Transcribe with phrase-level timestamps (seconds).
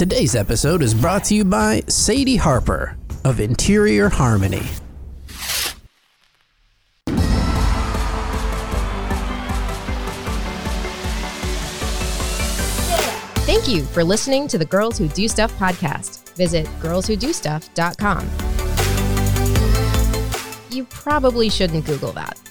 [0.00, 4.62] Today's episode is brought to you by Sadie Harper of Interior Harmony.
[13.44, 16.34] Thank you for listening to the Girls Who Do Stuff podcast.
[16.34, 18.30] Visit girlswhodostuff.com.
[20.70, 22.49] You probably shouldn't Google that.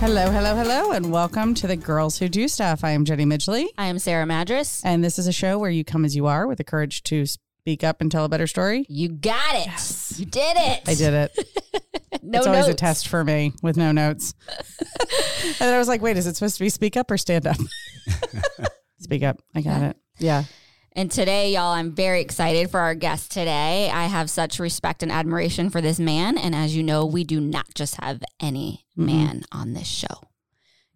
[0.00, 2.84] Hello, hello, hello, and welcome to the Girls Who Do Stuff.
[2.84, 4.80] I am Jenny Midgley, I am Sarah Madras.
[4.84, 7.26] and this is a show where you come as you are with the courage to
[7.26, 8.86] speak up and tell a better story.
[8.88, 10.18] You got it.
[10.18, 10.82] You did it.
[10.86, 11.48] I did it.
[12.20, 14.34] No it's always a test for me with no notes.
[14.48, 17.46] and then I was like, wait, is it supposed to be speak up or stand
[17.46, 17.56] up?
[18.98, 19.40] speak up.
[19.54, 19.96] I got it.
[20.18, 20.44] Yeah.
[20.92, 23.90] And today, y'all, I'm very excited for our guest today.
[23.90, 26.36] I have such respect and admiration for this man.
[26.36, 30.28] And as you know, we do not just have any man on this show.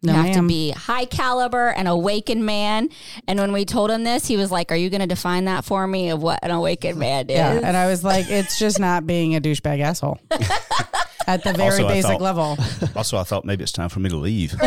[0.03, 0.35] You have ma'am.
[0.35, 2.89] to be high caliber and awakened man.
[3.29, 5.65] And when we told him this, he was like, Are you going to define that
[5.65, 7.37] for me of what an awakened man is?
[7.37, 7.61] Yeah.
[7.63, 10.19] And I was like, it's just not being a douchebag asshole
[11.27, 12.59] at the very Also, basic thought- level.
[12.97, 14.55] Also, I thought maybe it's time for me to leave.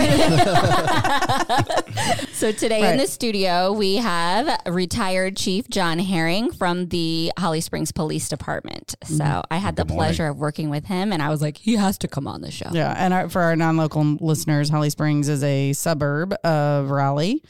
[2.33, 2.91] So today Right.
[2.91, 8.95] in the studio we have retired Chief John Herring from the Holly Springs Police Department.
[9.05, 9.41] So mm-hmm.
[9.53, 9.97] I had the morning.
[9.97, 12.51] pleasure of working with him, and I was like, he has to come on the
[12.51, 12.69] show.
[12.73, 17.41] Yeah, and our, for our non-local listeners, Holly Springs is a suburb of Raleigh,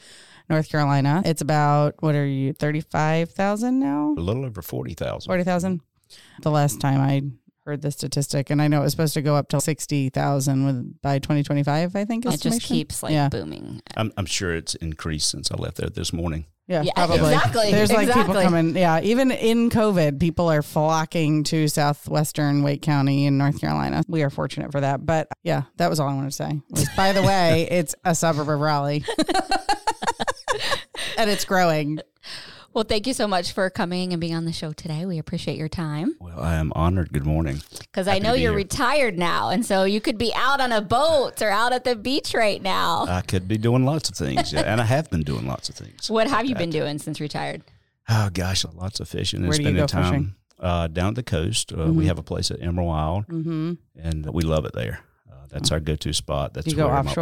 [0.48, 1.20] North Carolina.
[1.24, 5.28] It's about what are you, thirty-five thousand now, A little over 40,000.
[5.28, 5.80] forty thousand?
[6.42, 7.22] The last time I
[7.66, 10.66] heard the statistic, and I know it was supposed to go up to sixty thousand
[10.66, 11.96] with by twenty twenty-five.
[11.96, 13.28] I think It just keeps like Yeah.
[13.28, 13.82] booming.
[13.96, 16.46] I'm, I'm sure it's increased since I left there this morning.
[16.68, 17.32] Yeah, Yeah, probably.
[17.34, 18.76] exactly, There's like people coming.
[18.76, 24.02] Yeah, even in COVID, people are flocking to southwestern Wake County in North Carolina.
[24.08, 25.06] We are fortunate for that.
[25.06, 26.60] But yeah, that was all I wanted to say.
[26.70, 29.04] Was, by the way, it's a suburb of Raleigh,
[31.18, 32.00] and it's growing.
[32.76, 35.06] Well, thank you so much for coming and being on the show today.
[35.06, 37.10] We appreciate your time Well, I am honored.
[37.10, 37.62] Good morning.
[37.80, 38.56] because I know be you're here.
[38.58, 41.96] retired now, and so you could be out on a boat or out at the
[41.96, 43.06] beach right now.
[43.08, 45.74] I could be doing lots of things, yeah, and I have been doing lots of
[45.74, 46.10] things.
[46.10, 47.62] what have you been doing since retired?
[48.10, 50.34] Oh gosh, lots of fishing and Where do you spending go time fishing?
[50.60, 51.72] uh, down the coast.
[51.72, 53.72] Uh, We have a place at Emerald Isle, Mm-hmm.
[54.02, 55.00] and we love it there.
[55.32, 56.52] Uh, that's our go-to spot.
[56.52, 57.14] That's Do you go where my-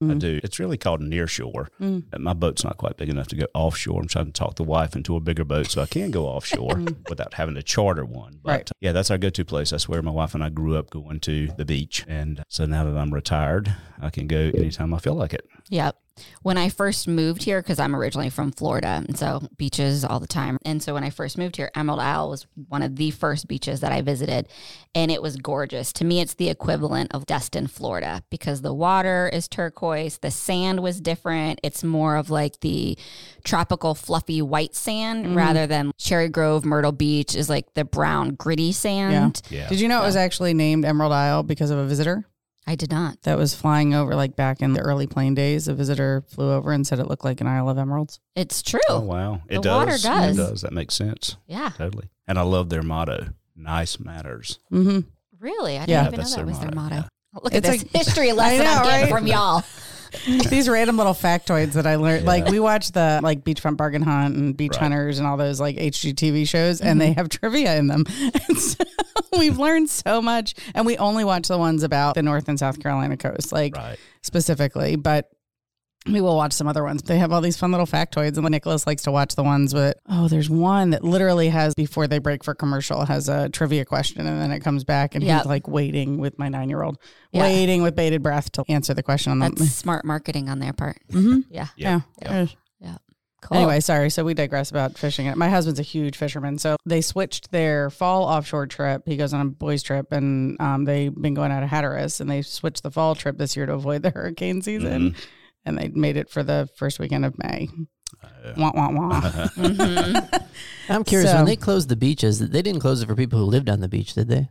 [0.00, 0.10] offshore?
[0.16, 0.40] I do.
[0.42, 1.68] It's really called near shore.
[1.80, 2.04] Mm.
[2.12, 4.00] And My boat's not quite big enough to go offshore.
[4.00, 6.82] I'm trying to talk the wife into a bigger boat so I can go offshore
[7.08, 8.40] without having to charter one.
[8.42, 8.70] But Right.
[8.80, 9.70] yeah, that's our go to place.
[9.70, 12.04] That's where my wife and I grew up going to the beach.
[12.08, 15.48] And so now that I'm retired, I can go anytime I feel like it.
[15.70, 15.96] Yep.
[16.40, 20.26] When I first moved here, because I'm originally from Florida, and so beaches all the
[20.26, 20.56] time.
[20.64, 23.80] And so when I first moved here, Emerald Isle was one of the first beaches
[23.80, 24.48] that I visited,
[24.94, 25.92] and it was gorgeous.
[25.94, 30.82] To me, it's the equivalent of Destin, Florida, because the water is turquoise, the sand
[30.82, 31.60] was different.
[31.62, 32.96] It's more of like the
[33.44, 35.36] tropical, fluffy white sand mm-hmm.
[35.36, 39.42] rather than Cherry Grove, Myrtle Beach is like the brown, gritty sand.
[39.50, 39.68] Yeah.
[39.68, 42.24] Did you know it was actually named Emerald Isle because of a visitor
[42.66, 43.22] I did not.
[43.22, 44.14] that was flying over?
[44.16, 47.24] Like back in the early plane days, a visitor flew over and said it looked
[47.24, 48.18] like an Isle of Emeralds.
[48.34, 48.80] It's true.
[48.88, 49.42] Oh, wow.
[49.48, 49.74] It The does.
[49.76, 50.38] water does.
[50.38, 50.60] It does.
[50.62, 51.36] That makes sense.
[51.46, 51.70] Yeah.
[51.76, 52.08] Totally.
[52.26, 54.58] And I love their motto nice matters.
[54.72, 55.00] Mm-hmm.
[55.38, 55.76] Really?
[55.76, 56.00] I didn't Yeah.
[56.02, 57.08] even know That's that their was their motto, motto.
[57.34, 57.40] yeah.
[57.42, 59.18] Look at It's this like- history lesson I know, I'm getting right?
[59.20, 59.62] from y'all.
[60.50, 62.24] These random little factoids that I learned.
[62.26, 64.80] Like we watch the like Beachfront Bargain Hunt and Beach Right.
[64.82, 66.98] Hunters and all those like HGTV shows, and Mm-hmm.
[66.98, 68.04] they have trivia in them.
[68.48, 68.84] And so
[69.38, 72.80] we've learned so much, and we only watch the ones about the North and South
[72.80, 73.98] Carolina coast, like Right.
[74.22, 74.96] specifically.
[74.96, 75.30] But
[76.10, 77.02] we will watch some other ones.
[77.02, 79.74] They have all these fun little factoids, and the Nicholas likes to watch the ones
[79.74, 79.94] with.
[80.08, 84.26] Oh, there's one that literally has before they break for commercial has a trivia question,
[84.26, 85.38] and then it comes back, and Yep.
[85.42, 86.98] he's like waiting with my nine year old,
[87.32, 87.42] Yeah.
[87.42, 89.50] waiting with bated breath to answer the question on the.
[89.50, 90.98] That's smart marketing on their part.
[91.12, 91.44] Mhm.
[91.50, 91.66] Yeah.
[91.76, 92.00] Yeah.
[92.22, 92.30] Yep.
[92.30, 92.46] Uh,
[93.42, 93.58] Cool.
[93.58, 94.10] Anyway, sorry.
[94.10, 95.30] So we digress about fishing.
[95.36, 96.58] My husband's a huge fisherman.
[96.58, 99.02] So they switched their fall offshore trip.
[99.06, 102.28] He goes on a boys' trip, and um, they've been going out of Hatteras, and
[102.28, 105.10] they switched the fall trip this year to avoid the hurricane season.
[105.12, 105.18] Mm-hmm.
[105.66, 107.68] And they made it for the first weekend of May.
[108.22, 109.20] Uh, Wah, wah, wah.
[109.56, 110.48] Mhm.
[110.88, 113.44] I'm curious, So- when they closed the beaches, they didn't close it for people who
[113.44, 114.48] lived on the beach, did they?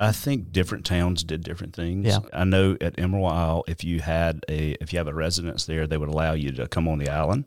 [0.00, 2.06] I think different towns did different things.
[2.08, 2.18] Yeah.
[2.32, 5.86] I know at Emerald Isle, if you had a if you have a residence there,
[5.86, 7.44] they would allow you to come on the island,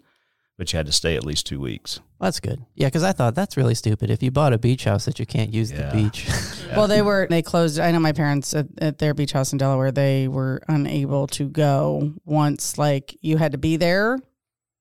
[0.57, 1.99] but you had to stay at least two weeks.
[2.19, 2.65] Well, that's good.
[2.75, 4.09] Yeah, because I thought that's really stupid.
[4.09, 5.89] If you bought a beach house that you can't use Yeah.
[5.89, 6.27] the beach.
[6.75, 7.79] Well, they were, they closed.
[7.79, 11.47] I know my parents at, at their beach house in Delaware, they were unable to
[11.47, 14.19] go once, like, you had to be there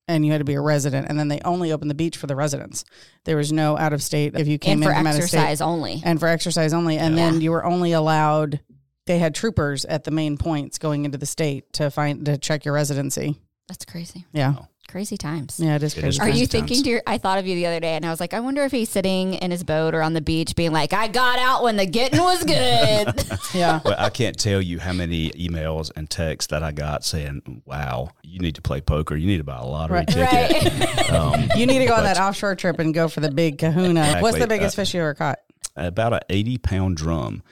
[0.08, 1.06] and you had to be a resident.
[1.08, 2.84] And then they only opened the beach for the residents.
[3.25, 4.34] There was no out of state.
[4.37, 6.00] If you came and for in from out of state, exercise only.
[6.05, 6.99] and for exercise only.
[6.99, 8.61] And then you were only allowed.
[9.06, 12.64] They had troopers at the main points going into the state to find to check
[12.64, 13.37] your residency.
[13.69, 14.25] That's crazy.
[14.32, 14.55] Yeah.
[14.88, 15.59] Crazy times.
[15.59, 16.09] Yeah, it is crazy.
[16.09, 16.53] is Are crazy you times.
[16.69, 18.41] thinking to your, I thought of you the other day and I was like, I
[18.41, 21.38] wonder if he's sitting in his boat or on the beach being like, I got
[21.38, 23.38] out when the getting was good.
[23.55, 23.81] Yeah.
[23.85, 28.11] Well, I can't tell you how many emails and texts that I got saying, "Wow,
[28.23, 29.17] you need to play poker.
[29.17, 30.09] You need to buy a lottery Right.
[30.09, 31.11] ticket." right.
[31.11, 34.19] Um, You need to go on that offshore trip and go for the big kahuna.
[34.21, 35.39] What's the biggest Uh, fish you ever caught?
[35.77, 37.43] about an 80 pound drum.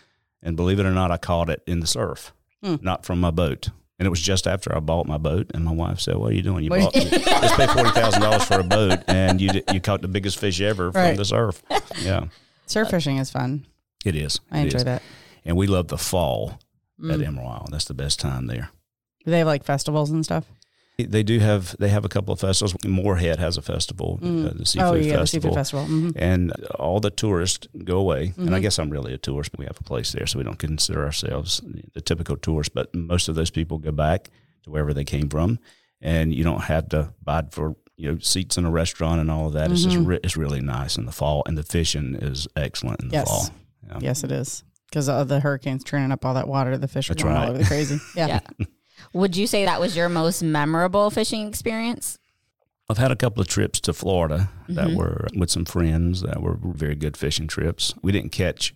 [0.42, 2.32] And believe it or not, I caught it in the surf,
[2.62, 2.76] Hmm.
[2.82, 3.70] not from my boat.
[3.98, 5.50] And it was just after I bought my boat.
[5.54, 6.64] And my wife said, What are you doing?
[6.64, 10.38] You bought, you just paid $40,000 for a boat and you, you caught the biggest
[10.38, 11.10] fish ever Right.
[11.10, 11.62] from the surf.
[12.02, 12.24] Yeah,
[12.66, 13.66] Surf fishing is fun.
[14.04, 14.40] it is.
[14.50, 14.84] I It enjoy is.
[14.84, 15.02] that.
[15.44, 16.58] And we love the fall
[16.98, 17.26] at Mm.
[17.26, 17.68] Emerald Isle.
[17.70, 18.70] That's the best time there.
[19.24, 20.44] Do they have like festivals and stuff?
[20.96, 22.76] They do have, they have a couple of festivals.
[22.86, 24.46] Morehead has a festival, Mm.
[24.46, 25.20] uh, the Seafood oh, yeah, Festival.
[25.20, 25.84] the seafood festival.
[25.86, 28.32] hmm and all the tourists go away.
[28.36, 28.62] And I Mhm.
[28.62, 29.50] guess I'm really a tourist.
[29.58, 31.60] We have a place there, so we don't consider ourselves
[31.94, 32.74] the typical tourist.
[32.74, 34.30] But most of those people go back
[34.62, 35.58] to wherever they came from,
[36.00, 39.46] and you don't have to buy for you know seats in a restaurant and all
[39.48, 39.72] of that.
[39.72, 40.06] It's just Mhm.
[40.06, 43.28] re- it's really nice in the fall, and the fishing is excellent in the Yes.
[43.28, 43.48] fall.
[43.88, 43.98] Yeah.
[44.00, 44.62] Yes, it is.
[44.90, 47.42] Because of the hurricanes churning up all that water, the fish are That's going all
[47.42, 47.48] right.
[47.50, 47.98] over the crazy.
[48.16, 48.40] Yeah.
[48.58, 48.66] Yeah.
[49.14, 52.18] Would you say that was your most memorable fishing experience?
[52.90, 54.94] I've had a couple of trips to Florida that Mm-hmm.
[54.94, 54.96] Mhm.
[54.96, 57.94] were with some friends that were very good fishing trips.
[58.02, 58.74] We didn't catch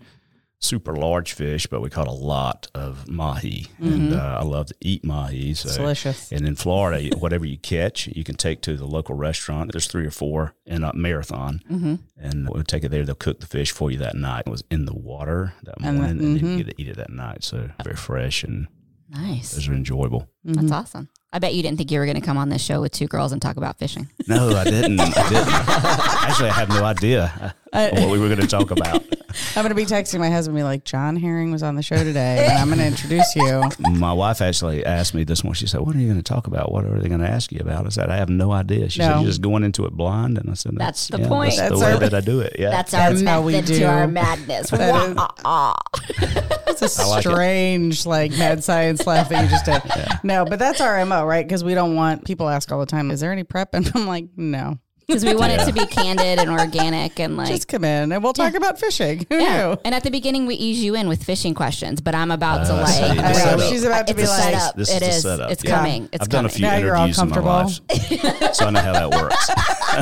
[0.60, 4.16] super large fish, but we caught a lot of mahi, and Mhm.
[4.18, 5.54] uh, I love to eat mahi.
[5.54, 6.32] So It's delicious.
[6.32, 9.70] And in Florida, whatever you catch, you can take to the local restaurant.
[9.72, 11.94] There's three or four in a marathon, Mm-hmm.
[12.16, 13.04] and we'll take it there.
[13.04, 14.44] They'll cook the fish for you that night.
[14.46, 16.58] It was in the water that And morning, the- and then mhm.
[16.58, 17.44] you get to eat it that night.
[17.44, 18.66] So very fresh, and
[19.10, 19.54] Nice.
[19.54, 20.28] those are enjoyable.
[20.46, 20.52] Mm-hmm.
[20.52, 21.08] That's awesome.
[21.32, 23.06] I bet you didn't think you were going to come on this show with two
[23.06, 24.08] girls and talk about fishing.
[24.28, 24.98] No, I didn't.
[25.00, 25.48] I didn't.
[26.28, 29.02] Actually, I have no idea uh, what we were going to talk about.
[29.56, 32.02] I'm going to be texting my husband, be like, John Herring was on the show
[32.02, 33.62] today, and I'm going to introduce you.
[33.90, 35.54] My wife actually asked me this morning.
[35.56, 36.72] She said, "What are you going to talk about?
[36.72, 39.00] What are they going to ask you about?" I said, "I have no idea." She
[39.00, 41.56] said, "You're just going into it blind," and I said, That's the yeah, point.
[41.56, 43.66] That's, That's the way that I do it." Yeah, That's our That's how we method
[43.66, 43.78] do.
[43.80, 44.70] to our madness.
[44.70, 45.76] That Wah, ah, ah.
[46.68, 47.28] It's a I like it.
[47.28, 49.82] strange, like, mad science laugh that you just did.
[50.22, 51.46] No, but that's our MO, right?
[51.46, 53.74] Because we don't want people ask all the time, is there any prep?
[53.74, 54.78] And I'm like, no.
[55.08, 58.22] Because we want it to be candid and organic and like Just come in and
[58.22, 59.24] we'll talk about fishing.
[59.30, 59.68] Who Yeah.
[59.70, 59.78] knew?
[59.82, 62.74] And at the beginning, we ease you in with fishing questions, but I'm about to
[62.74, 62.88] Uh, like.
[62.88, 63.60] see, the I know, setup.
[63.70, 64.76] she's about to it's be a like, setup.
[64.76, 65.22] This is It the is.
[65.22, 65.70] setup, It's yeah.
[65.76, 66.08] coming.
[66.12, 66.56] It's I've done a coming.
[66.58, 69.10] few Now you're all interviews in my life, so I know how that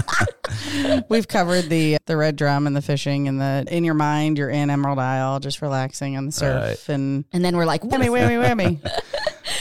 [0.02, 1.04] works.
[1.08, 4.50] We've covered the the red drum and the fishing and the in your mind you're
[4.50, 8.42] in Emerald Isle just relaxing on the surf and And then we're like, whammy whammy
[8.44, 8.90] whammy.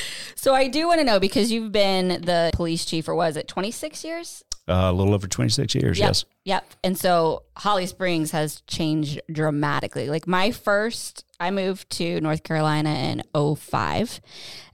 [0.36, 3.48] so I do want to know because you've been the police chief for was it
[3.48, 4.44] 26 years?
[4.68, 6.08] Uh, a little over 26 years, Yep.
[6.08, 6.26] yes.
[6.46, 6.66] Yep.
[6.84, 10.10] And so Holly Springs has changed dramatically.
[10.10, 14.22] Like my first, I moved to North Carolina in 05.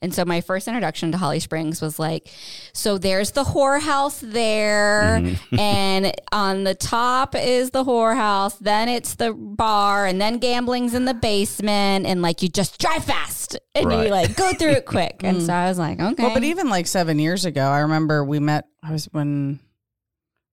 [0.02, 2.30] And so my first introduction to Holly Springs was like,
[2.72, 5.20] so there's the whorehouse there.
[5.22, 5.60] Mm-hmm.
[5.60, 8.58] and on the top is the whorehouse.
[8.60, 10.06] Then it's the bar.
[10.06, 12.06] And then gambling's in the basement.
[12.06, 15.20] And like you just drive fast and you like go through it quick.
[15.24, 16.24] And so I was like, okay.
[16.24, 18.68] Well, but even like seven years ago, I remember we met.
[18.82, 19.60] I was when,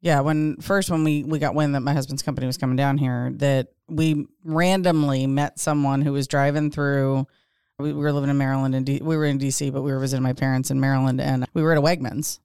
[0.00, 2.98] yeah, when first when we we got wind that my husband's company was coming down
[2.98, 7.26] here, that we randomly met someone who was driving through.
[7.78, 9.98] We, we were living in Maryland and D, we were in DC, but we were
[9.98, 12.38] visiting my parents in Maryland, and we were at a Wegmans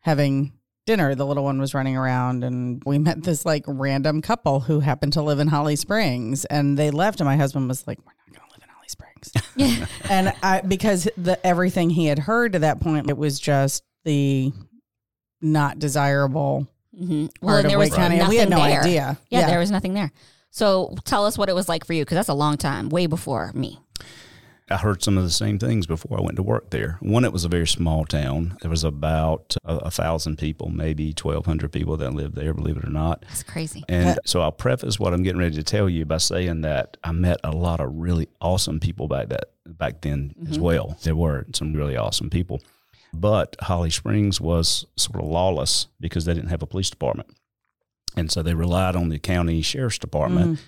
[0.00, 0.52] having
[0.86, 1.14] dinner.
[1.14, 5.12] The little one was running around, and we met this like random couple who happened
[5.14, 8.38] to live in Holly Springs, and they left, and my husband was like, "We're not
[8.38, 9.86] going to live in Holly Springs." yeah.
[10.10, 14.52] and I because the everything he had heard to that point, it was just the
[15.42, 16.66] not desirable
[17.00, 17.20] Mhm.
[17.26, 18.18] part Well, of there was County.
[18.18, 18.80] and We had no nothing there.
[18.82, 19.18] idea.
[19.30, 20.12] Yeah, there was nothing there.
[20.50, 23.06] So tell us what it was like for you, because that's a long time, way
[23.06, 23.80] before me.
[24.70, 26.96] I heard some of the same things before I went to work there.
[27.00, 28.56] One, it was a very small town.
[28.62, 32.84] There was about a, a thousand people, maybe 1,200 people that lived there, believe it
[32.84, 33.24] or not.
[33.28, 33.84] That's crazy.
[33.90, 37.12] And so I'll preface what I'm getting ready to tell you by saying that I
[37.12, 40.96] met a lot of really awesome people back that back then as well.
[41.02, 42.62] There were some really awesome people.
[43.14, 47.30] But Holly Springs was sort of lawless because they didn't have a police department.
[48.16, 50.60] And so they relied on the county sheriff's department.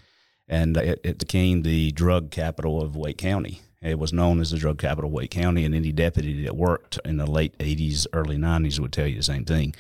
[0.49, 3.61] And it, it became the drug capital of Wake County.
[3.83, 6.99] It was known as the drug capital of Wake County, and any deputy that worked
[7.05, 9.75] in the late 80s, early 90s would tell you the same thing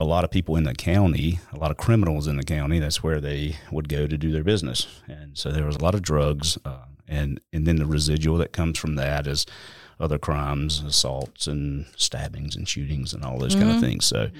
[0.00, 2.78] a lot of people in the county, a lot of criminals in the county.
[2.78, 5.94] That's where they would go to do their business, and so there was a lot
[5.94, 9.44] of drugs, uh, and and then the residual that comes from that is
[10.00, 14.06] other crimes, assaults and stabbings and shootings and all those kind of things.
[14.06, 14.30] So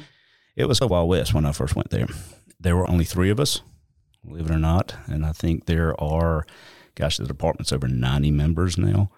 [0.56, 2.06] it was a wild west when I first went there.
[2.60, 3.60] There were only three of us,
[4.26, 6.46] believe it or not, and I think there are,
[6.94, 9.10] gosh, the department's over ninety members now.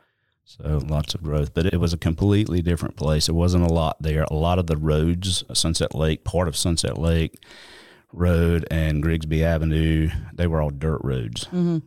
[0.44, 3.28] So lots of growth, but it was a completely different place.
[3.28, 4.24] It wasn't a lot there.
[4.24, 7.38] A lot of the roads, Sunset Lake, part of Sunset Lake
[8.12, 11.44] Road and Grigsby Avenue, they were all dirt roads.
[11.44, 11.78] Mm-hmm.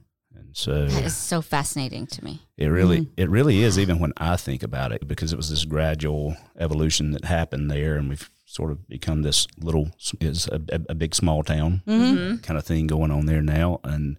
[0.53, 2.41] So That is so fascinating to me.
[2.57, 5.65] it really, it really is, even when I think about it, because it was this
[5.65, 9.89] gradual evolution that happened there, and we've sort of become this little,
[10.22, 12.38] is a, a, a big small town Mm-hmm.
[12.38, 13.79] kind of thing going on there now.
[13.83, 14.17] And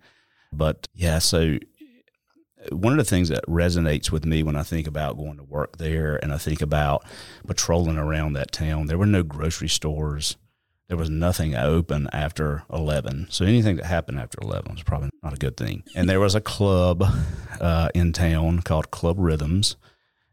[0.53, 1.59] but yeah, so
[2.73, 5.77] one of the things that resonates with me when I think about going to work
[5.79, 7.05] there, and I think about
[7.47, 10.37] patrolling around that town, there were no grocery stores.
[10.89, 13.29] There was nothing open after 11.
[13.31, 15.83] So anything that happened after 11 was probably not a good thing.
[15.95, 17.03] And there was a club
[17.61, 19.77] uh, in town called Club Rhythms,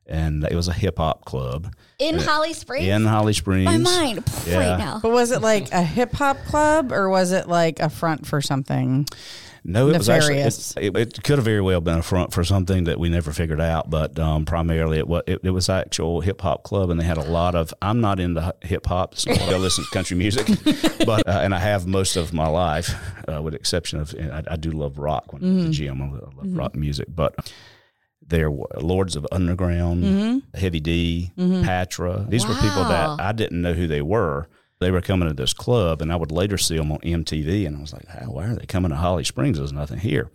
[0.06, 2.86] and it was a hip hop club In Holly Springs?
[2.86, 3.66] in Holly Springs.
[3.66, 4.58] My mind Yeah.
[4.72, 5.00] right now.
[5.02, 8.42] But was it like a hip hop club or was it like a front for
[8.42, 9.06] something?
[9.64, 12.86] No, it was actually it, it, could have very well been a front for something
[12.86, 16.42] that we never figured out, but um, primarily it was it, it was actual hip
[16.42, 17.72] hop club, and they had a lot of.
[17.80, 20.48] I'm not into hip hop, so I listen to country music,
[21.06, 22.92] but uh, and I have most of my life,
[23.28, 26.02] uh, with exception of and I, I do love rock when I'm at the gym.
[26.02, 27.52] I love rock music, but.
[28.24, 32.26] There were Lords of Underground, Heavy D, Patra.
[32.30, 34.48] These were people that I didn't know who they were.
[34.82, 37.78] They were coming to this club, and I would later see them on MTV, and
[37.78, 38.32] I was like, "How?
[38.32, 39.60] Why are they coming to Holly Springs?
[39.60, 40.32] There's nothing here."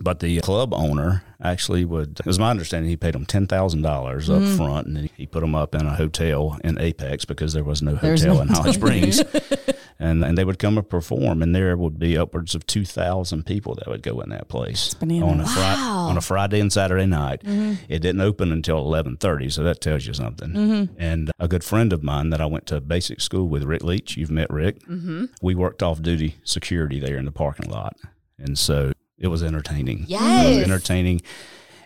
[0.00, 3.82] But the club owner actually would, it was my understanding, he paid them ten thousand
[3.82, 4.56] dollars up mm-hmm.
[4.56, 7.82] front, and then he put them up in a hotel in Apex because there was
[7.82, 9.22] no hotel no- in Holly Springs,
[10.02, 13.46] and and they would come and perform, and there would be upwards of two thousand
[13.46, 17.06] people that would go in that place on a Fri- on a Friday and Saturday
[17.06, 17.40] night.
[17.88, 20.88] It didn't open until eleven thirty, so that tells you something.
[20.98, 24.16] And a good friend of mine that I went to basic school with, Rick Leach,
[24.16, 24.80] you've met Rick.
[24.88, 25.26] Mm-hmm.
[25.40, 27.96] We worked off duty security there in the parking lot,
[28.38, 30.02] and so it was entertaining.
[30.04, 30.48] it Yes.
[30.48, 31.22] was entertaining,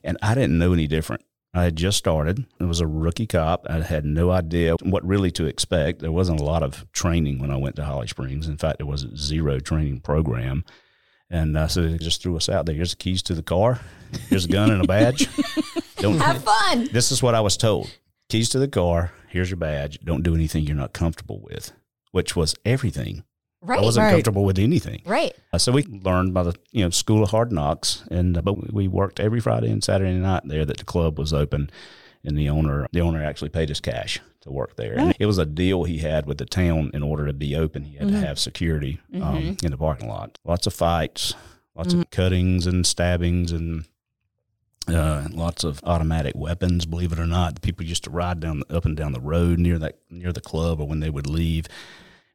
[0.02, 1.22] and I didn't know any different.
[1.56, 2.44] I had just started.
[2.60, 3.66] I was a rookie cop.
[3.66, 6.00] I had no idea what really to expect.
[6.00, 8.46] There wasn't a lot of training when I went to Holly Springs.
[8.46, 10.66] In fact, there was a zero training program.
[11.30, 12.74] And uh, so they just threw us out there.
[12.74, 13.80] Here's the keys to the car.
[14.28, 15.28] Here's a gun and a badge.
[15.96, 16.90] Don't Have fun.
[16.92, 17.90] This is what I was told.
[18.28, 19.12] Keys to the car.
[19.30, 19.98] Here's your badge.
[20.04, 21.72] Don't do anything you're not comfortable with,
[22.12, 23.24] which was everything.
[23.66, 23.78] Right.
[23.80, 24.10] I wasn't Right.
[24.12, 25.02] comfortable with anything.
[25.04, 25.32] Right.
[25.52, 28.72] Uh, so we learned by the you know school of hard knocks, and uh, but
[28.72, 31.70] we worked every Friday and Saturday night there that the club was open,
[32.24, 34.96] and the owner the owner actually paid us cash to work there.
[34.98, 37.84] And it was a deal he had with the town in order to be open.
[37.84, 40.38] He had to have security um, in the parking lot.
[40.44, 41.34] Lots of fights,
[41.74, 43.84] lots of cuttings and stabbings, and
[44.88, 46.86] uh, lots of automatic weapons.
[46.86, 49.78] Believe it or not, people used to ride down up and down the road near
[49.80, 51.66] that near the club, or when they would leave,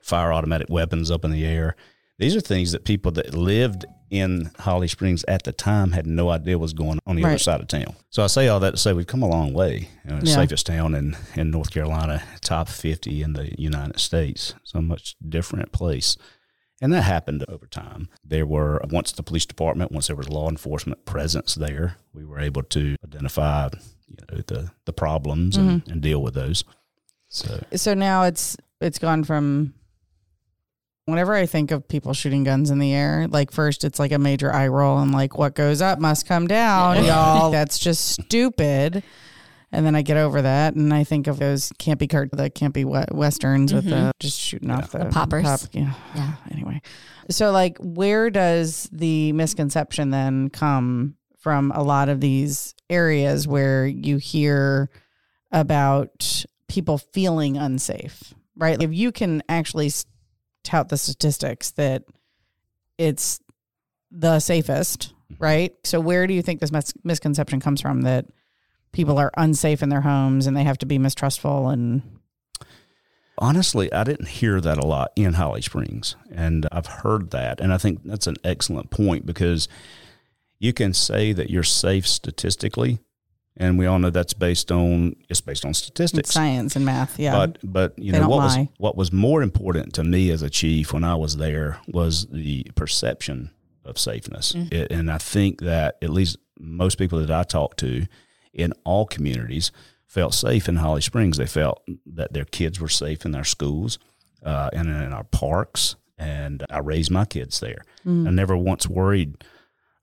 [0.01, 1.75] fire automatic weapons up in the air.
[2.17, 6.29] These are things that people that lived in Holly Springs at the time had no
[6.29, 7.95] idea was going on the other side of town.
[8.09, 9.89] So I say all that to say we've come a long way.
[10.05, 10.35] You know, Yeah.
[10.35, 14.53] Safest town in, in North Carolina, top 50 in the United States.
[14.63, 16.17] So much different place.
[16.81, 18.09] And that happened over time.
[18.23, 22.39] There were, once the police department, once there was law enforcement presence there, we were
[22.39, 23.69] able to identify
[24.07, 25.91] you know, the, the problems and, mm-hmm.
[25.91, 26.65] and deal with those.
[27.29, 29.73] So So now it's it's gone from
[31.11, 34.17] whenever I think of people shooting guns in the air, like first it's like a
[34.17, 37.51] major eye roll and like what goes up must come down, y'all.
[37.51, 39.03] That's just stupid.
[39.71, 42.83] And then I get over that and I think of those campy cart the campy
[42.83, 44.09] we- westerns with the mm-hmm.
[44.19, 45.69] just shooting off the, poppers.
[45.71, 45.93] yeah.
[46.15, 46.33] Yeah.
[46.51, 46.81] Anyway.
[47.29, 53.85] So like where does the misconception then come from a lot of these areas where
[53.85, 54.89] you hear
[55.51, 58.81] about people feeling unsafe, right?
[58.81, 59.91] If you can actually
[60.63, 62.03] tout the statistics that
[62.97, 63.39] it's
[64.11, 65.43] the safest, mm-hmm.
[65.43, 65.73] right?
[65.83, 68.25] So where do you think this mis- misconception comes from that
[68.91, 72.01] people are unsafe in their homes and they have to be mistrustful and
[73.37, 77.73] Honestly, I didn't hear that a lot in Holly Springs, and I've heard that, and
[77.73, 79.67] I think that's an excellent point because
[80.59, 82.99] you can say that you're safe statistically,
[83.57, 86.31] and we all know that's based on it's based on it's statistics.
[86.31, 87.19] science and math?
[87.19, 87.33] Yeah.
[87.33, 90.49] But but you They know what was what was more important to me as a
[90.49, 93.51] chief when I was there was the perception
[93.85, 94.73] of safeness, Mm-hmm.
[94.73, 98.05] It- and I think that at least most people that I talked to
[98.53, 99.71] in all communities
[100.05, 101.37] felt safe in Holly Springs.
[101.37, 103.97] They felt that their kids were safe in their schools
[104.43, 105.95] uh, and in our parks.
[106.17, 107.81] And I raised my kids there.
[108.05, 108.27] Mm-hmm.
[108.27, 109.43] I never once worried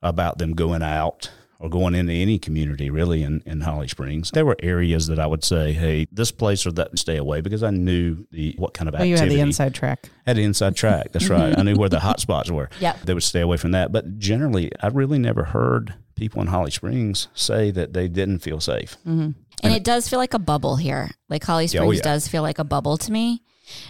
[0.01, 4.31] about them going out or going into any community really in, in Holly Springs.
[4.31, 7.63] There were areas that I would say, hey, this place or that stay away because
[7.63, 10.09] I knew the what kind of well, you had the inside track.
[10.25, 11.11] had the inside track.
[11.11, 11.57] That's right.
[11.57, 12.69] I knew where the hot spots were.
[12.79, 13.01] Yep.
[13.01, 13.91] They would stay away from that.
[13.91, 18.61] But generally, I really never heard people in Holly Springs say that they didn't feel
[18.61, 18.95] safe.
[19.05, 19.31] Mm-hmm.
[19.63, 21.09] And it does feel like a bubble here.
[21.27, 22.03] Like Holly Yeah, oh, Springs yeah.
[22.03, 23.43] does feel like a bubble to me.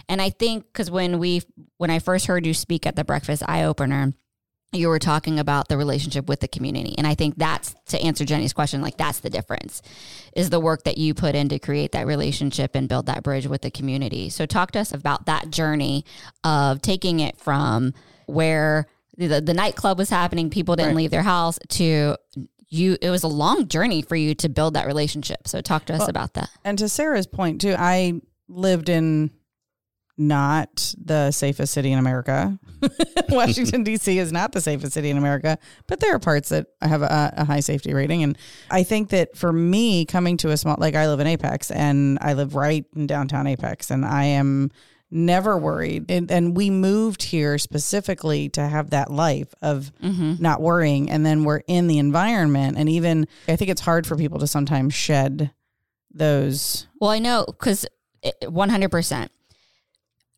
[0.08, 1.42] And I think because when we
[1.76, 4.12] when I first heard you speak at the breakfast eye opener,
[4.72, 6.94] you were talking about the relationship with the community.
[6.96, 9.82] And I think that's to answer Jenny's question, like that's the difference
[10.36, 13.48] is the work that you put in to create that relationship and build that bridge
[13.48, 14.30] with the community.
[14.30, 16.04] So talk to us about that journey
[16.44, 17.94] of taking it from
[18.26, 18.86] where
[19.16, 20.96] the, the nightclub was happening, people didn't Right.
[20.98, 22.16] leave their house to
[22.72, 25.48] you it was a long journey for you to build that relationship.
[25.48, 26.48] So talk to us Well, about that.
[26.64, 29.32] And to Sarah's point too, I lived in
[30.20, 32.58] not the safest city in America.
[33.30, 34.18] Washington D.C.
[34.18, 37.44] is not the safest city in America, but there are parts that have a, a
[37.44, 38.22] high safety rating.
[38.22, 38.36] And
[38.70, 42.18] I think that for me, coming to a small like I live in Apex, and
[42.20, 44.70] I live right in downtown Apex, and I am
[45.10, 46.10] never worried.
[46.10, 50.34] And, and we moved here specifically to have that life of mm-hmm.
[50.38, 54.16] not worrying, and then we're in the environment, and even I think it's hard for
[54.16, 55.50] people to sometimes shed
[56.12, 57.86] those Well, I know because
[58.22, 59.28] 100%.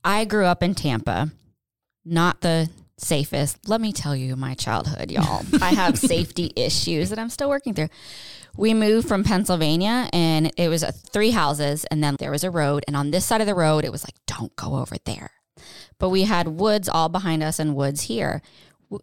[0.04, 1.30] I grew up in Tampa,
[2.04, 2.68] not the
[2.98, 3.68] safest.
[3.68, 5.44] Let me tell you my childhood, y'all.
[5.60, 7.88] I have safety issues that I'm still working through.
[8.56, 12.84] We moved from Pennsylvania and it was three houses, and then there was a road.
[12.86, 15.30] And on this side of the road, it was like, don't go over there.
[15.98, 18.42] But we had woods all behind us and woods here.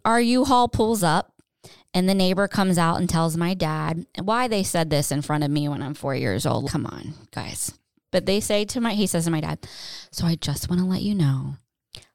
[0.04, 1.32] Our U Haul pulls up,
[1.92, 5.42] and the neighbor comes out and tells my dad why they said this in front
[5.42, 6.70] of me when I'm four years old.
[6.70, 7.72] Come on, guys.
[8.12, 9.58] But they say to my, he says to my dad,
[10.10, 11.54] so I just want to let you know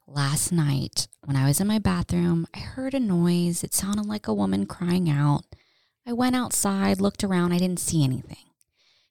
[0.07, 3.63] last night when I was in my bathroom, I heard a noise.
[3.63, 5.43] It sounded like a woman crying out.
[6.05, 8.37] I went outside, looked around, I didn't see anything.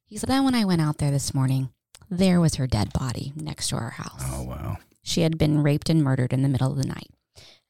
[0.07, 1.71] He said, then when I went out there this morning,
[2.11, 4.23] there was her dead body next to our house.
[4.27, 4.77] Oh wow.
[5.03, 7.09] She had been raped and murdered in the middle of the night.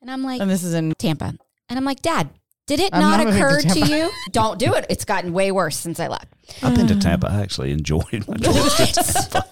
[0.03, 1.35] And I'm like, and this is in Tampa.
[1.69, 2.29] And I'm like, Dad,
[2.67, 4.11] did it I'm not, not moving to occur to, you?
[4.33, 4.87] Don't do it.
[4.89, 6.29] It's gotten way worse since I left.
[6.63, 7.31] I've been to Tampa.
[7.31, 9.45] I actually enjoyed my trips to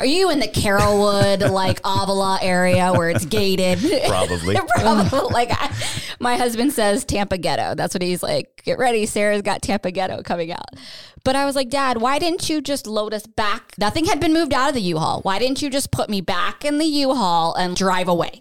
[0.00, 3.78] Are you in the Carrollwood, like Avila area where it's gated?
[4.06, 4.56] Probably.
[4.68, 5.32] Probably.
[5.32, 5.72] like I,
[6.18, 7.74] my husband says Tampa ghetto.
[7.74, 8.62] That's what he's like.
[8.64, 10.70] Get ready, Sarah's got Tampa ghetto coming out.
[11.24, 13.74] But I was like, Dad, why didn't you just load us back?
[13.78, 15.20] Nothing had been moved out of the U-Haul.
[15.22, 18.40] Why didn't you just put me back in the U-Haul and drive away?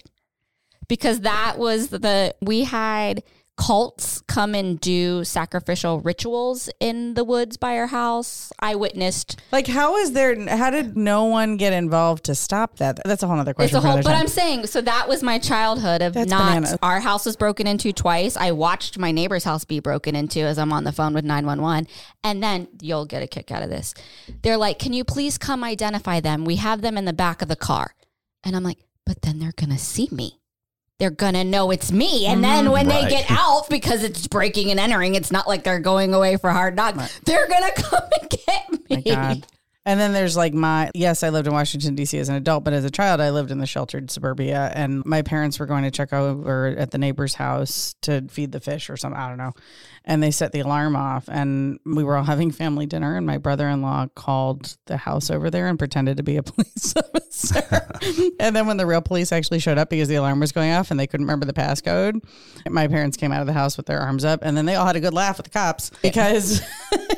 [0.87, 3.23] Because that was the we had
[3.57, 8.53] cults come and do sacrificial rituals in the woods by our house.
[8.59, 12.99] I witnessed like how is there how did no one get involved to stop that?
[13.03, 13.77] That's a whole other question.
[13.77, 14.13] It's a whole, but.
[14.13, 16.49] I'm saying, so that was my childhood of That's not.
[16.49, 16.77] bananas.
[16.81, 18.35] Our house was broken into twice.
[18.37, 21.87] I watched my neighbor's house be broken into as I'm on the phone with 911.
[22.23, 23.93] And then you'll get a kick out of this.
[24.41, 26.45] They're like, can you please come identify them?
[26.45, 27.95] We have them in the back of the car.
[28.43, 30.39] And I'm like, but then they're going to see me.
[30.99, 32.25] They're to know it's me.
[32.25, 32.73] And then mm-hmm.
[32.73, 33.03] when Right.
[33.03, 36.49] they get out, because it's breaking and entering, it's not like they're going away for
[36.49, 37.19] hard knocks.
[37.19, 38.79] They're going to come and get me.
[38.89, 39.47] My God.
[39.85, 42.19] And then there's like my yes, I lived in Washington D.C.
[42.19, 45.21] as an adult, but as a child, I lived in the sheltered suburbia, and my
[45.21, 48.97] parents were going to check over at the neighbor's house to feed the fish or
[48.97, 49.17] something.
[49.17, 49.53] I don't know,
[50.07, 53.37] and they set the alarm off, and we were all having family dinner, and my
[53.37, 57.61] brother-in-law called the house over there and pretended to be a police officer,
[58.39, 60.89] and then when the real police actually showed up because the alarm was going off
[60.89, 62.23] and they couldn't remember the passcode,
[62.69, 64.85] my parents came out of the house with their arms up, and then they all
[64.87, 66.61] had a good laugh with the cops because.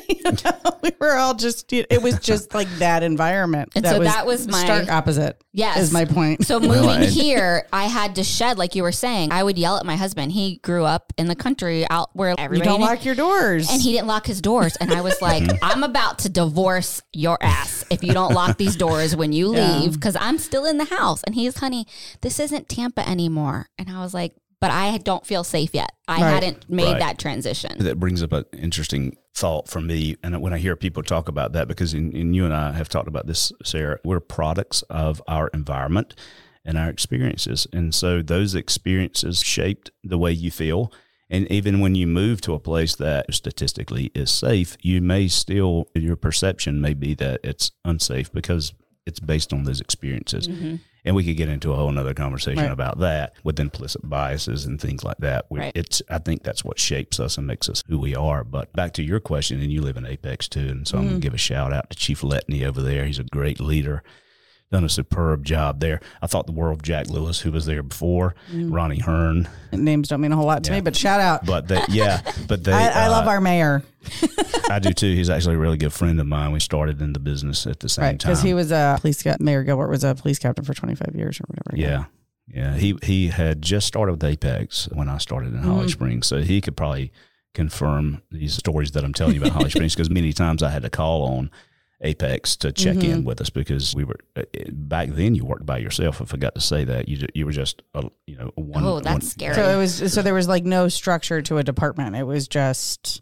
[0.08, 4.26] you know, we were all just it was just like that environment And so that
[4.26, 5.78] was my- stark opposite Yes.
[5.78, 9.32] is my point So moving and- here, I had to shed, like you were saying.
[9.32, 10.32] I would yell at my husband.
[10.32, 13.92] He grew up in the country out where everybody don't lock your doors and he
[13.92, 14.76] didn't lock his doors.
[14.76, 18.76] And I was like, I'm about to divorce your ass if you don't lock these
[18.76, 21.22] doors when you leave because I'm still in the house.
[21.24, 21.86] And he's, honey,
[22.20, 23.68] this isn't Tampa anymore.
[23.78, 25.90] And I was like, but I don't feel safe yet.
[26.06, 26.28] I Right.
[26.34, 26.98] hadn't made Right.
[26.98, 27.78] that transition.
[27.78, 30.16] that brings up an interesting thought for me.
[30.22, 32.88] And when I hear people talk about that, because in, in you and I have
[32.90, 36.14] talked about this, Sarah, we're products of our environment
[36.62, 37.66] and our experiences.
[37.72, 40.92] And so those experiences shaped the way you feel.
[41.30, 45.88] And even when you move to a place that statistically is safe, you may still,
[45.94, 48.72] your perception may be that it's unsafe because
[49.06, 50.48] it's based on those experiences.
[50.48, 50.76] Mm-hmm.
[51.04, 52.72] And we could get into a whole nother conversation Right.
[52.72, 55.46] about that with implicit biases and things like that.
[55.48, 55.72] We, Right.
[55.74, 58.44] It's I think that's what shapes us and makes us who we are.
[58.44, 61.12] But back to your question, and you live in Apex too, and so I'm gonna
[61.14, 61.20] mm-hmm.
[61.20, 63.06] give a shout out to Chief Letteney over there.
[63.06, 64.02] He's a great leader.
[64.70, 66.00] Done a superb job there.
[66.22, 70.20] I thought the world of Jack Lewis, who was there before, Ronnie Hearn, names don't
[70.20, 72.72] mean a whole lot to me but shout out but they, yeah, but they.
[72.72, 73.82] I, I love uh, our mayor
[74.70, 75.12] I do too.
[75.14, 76.52] He's actually a really good friend of mine.
[76.52, 78.30] We started in the business at the same right time.
[78.30, 81.40] because he was a police cap- mayor gilbert was a police captain for 25 years
[81.40, 82.04] or whatever Yeah.
[82.46, 82.76] Yeah.
[82.76, 85.90] He he had just started with Apex when I started in Holly Mhm.
[85.90, 86.26] Springs.
[86.28, 87.10] So he could probably
[87.54, 90.82] confirm these stories that I'm telling you about Holly Springs because many times I had
[90.82, 91.50] to call on
[92.02, 93.12] Apex to check Mm-hmm.
[93.12, 96.22] in with us because we were uh, back then you worked by yourself.
[96.22, 98.84] I forgot to say that you you were just a, you know a one.
[98.84, 99.54] Oh, that's one- scary.
[99.54, 100.12] So it was.
[100.12, 102.16] So there was like no structure to a department.
[102.16, 103.20] It was just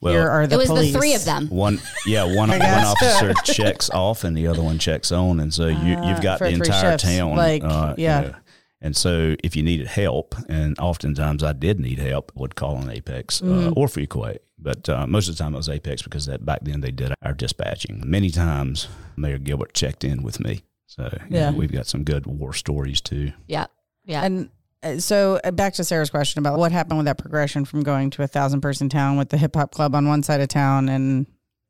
[0.00, 0.92] Well, here are the it was police.
[0.92, 1.48] the three of them.
[1.48, 5.66] One, yeah, one, one officer checks off and the other one checks on, and so
[5.66, 7.36] you Ah, you've got for the entire shifts, town.
[7.36, 8.20] like, uh, you yeah.
[8.20, 8.34] know.
[8.80, 12.88] and so if you needed help, and oftentimes I did need help, would call on
[12.88, 13.68] Apex Mm-hmm.
[13.68, 16.60] uh, or Fuquay, but uh, most of the time it was Apex because that back
[16.62, 18.02] then they did our dispatching.
[18.04, 21.50] Many times Mayor Gilbert checked in with me, so you Yeah.
[21.50, 23.32] know, we've got some good war stories too.
[23.46, 23.66] Yeah.
[24.04, 24.24] Yeah.
[24.24, 24.50] And
[24.82, 28.10] uh, so uh, back to Sarah's question about what happened with that progression from going
[28.10, 30.88] to a thousand person town with the hip hop club on one side of town
[30.88, 31.26] and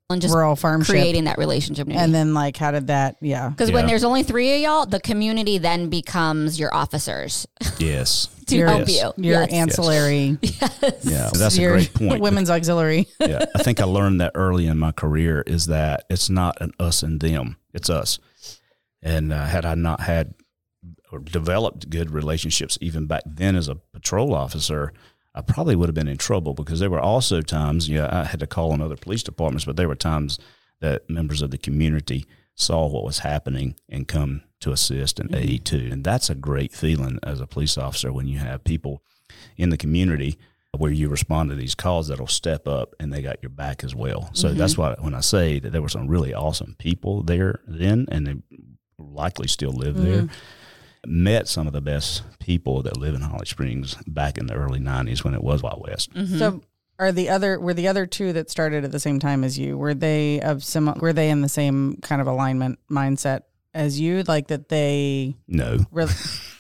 [0.08, 1.88] and just rural farm creating that relationship.
[1.90, 3.16] and then like how did that?
[3.20, 3.48] Yeah.
[3.48, 7.46] because when there's only three of y'all, the community then becomes your officers
[7.78, 9.12] Yes, to Your- help Yes.
[9.16, 9.24] you.
[9.30, 9.52] Your Yes.
[9.52, 10.38] ancillary,
[11.02, 12.22] yeah, that's a your great point.
[12.22, 13.08] Women's auxiliary.
[13.20, 16.70] yeah, I think I learned that early in my career is that it's not an
[16.78, 18.18] us and them, it's us.
[19.02, 20.34] And uh, had I not had
[21.12, 24.92] or developed good relationships even back then as a patrol officer,
[25.37, 28.40] I probably would have been in trouble because there were also times, yeah, I had
[28.40, 30.38] to call on other police departments, but there were times
[30.81, 35.64] that members of the community saw what was happening and come to assist and aid
[35.64, 35.77] mm-hmm.
[35.77, 35.92] too.
[35.92, 39.03] And that's a great feeling as a police officer when you have people
[39.59, 40.38] in the community
[40.77, 43.94] where you respond to these calls that'll step up and they got your back as
[43.94, 44.31] well.
[44.33, 44.83] So that's mm-hmm.
[44.83, 48.35] why when I say that there were some really awesome people there then and they
[48.99, 50.22] likely still live there.
[50.22, 50.35] Mm-hmm.
[51.08, 54.80] Met some of the best people that live in Holly Springs back in the early
[54.80, 56.12] '90s when it was Wild West.
[56.12, 56.38] Mm-hmm.
[56.38, 56.62] So
[56.98, 59.76] are the other were the other two that started at the same time as you?
[59.76, 63.42] Were they of some were they in the same kind of alignment mindset
[63.74, 64.22] as you?
[64.24, 66.12] Like that they No, really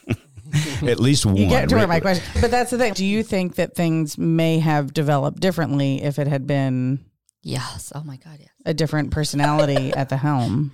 [0.86, 1.36] at least one.
[1.36, 2.24] You get to where my question.
[2.40, 2.92] But that's the thing.
[2.92, 7.04] Do you think that things may have developed differently if it had been
[7.42, 7.92] Yes.
[7.94, 8.38] Oh my God.
[8.40, 8.50] Yes.
[8.64, 10.72] a different personality at the helm?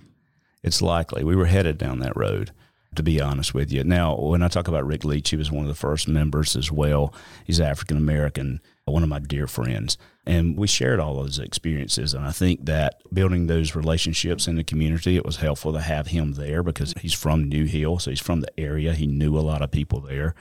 [0.63, 2.53] It's likely we were headed down that road.
[2.97, 5.63] To be honest with you, now when I talk about Rick Leach, he was one
[5.63, 7.15] of the first members as well.
[7.47, 12.13] He's African American, one of my dear friends, and we shared all those experiences.
[12.13, 16.09] And I think that building those relationships in the community, it was helpful to have
[16.09, 18.93] him there because he's from New Hill, so he's from the area.
[18.93, 20.35] He knew a lot of people there,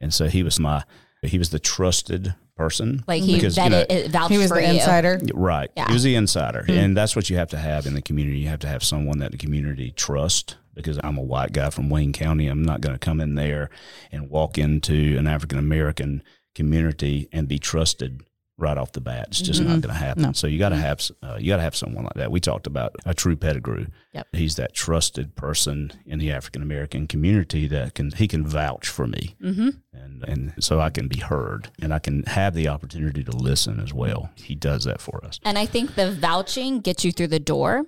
[0.00, 0.84] and so he was my
[1.20, 3.02] he was the trusted person.
[3.08, 4.74] Like he Because, you know, it vouched He was for the you.
[4.74, 5.20] insider.
[5.34, 5.70] Right.
[5.76, 5.86] Yeah.
[5.88, 6.64] He was the insider.
[6.64, 6.72] Hmm.
[6.72, 8.38] And that's what you have to have in the community.
[8.38, 11.90] You have to have someone that the community trusts because I'm a white guy from
[11.90, 12.46] Wayne County.
[12.46, 13.68] I'm not going to come in there
[14.10, 16.22] and walk into an African American
[16.54, 18.22] community and be trusted
[18.62, 19.26] right off the bat.
[19.28, 20.32] It's just not going to happen.
[20.34, 22.30] So you got to have uh, you got to have someone like that.
[22.30, 23.88] We talked about a true pedigree.
[24.14, 24.28] Yep.
[24.32, 29.06] He's that trusted person in the African American community that can he can vouch for
[29.06, 29.70] me, mm-hmm.
[29.92, 33.80] and and so I can be heard and I can have the opportunity to listen
[33.80, 34.30] as well.
[34.36, 35.40] He does that for us.
[35.44, 37.84] And I think the vouching gets you through the door.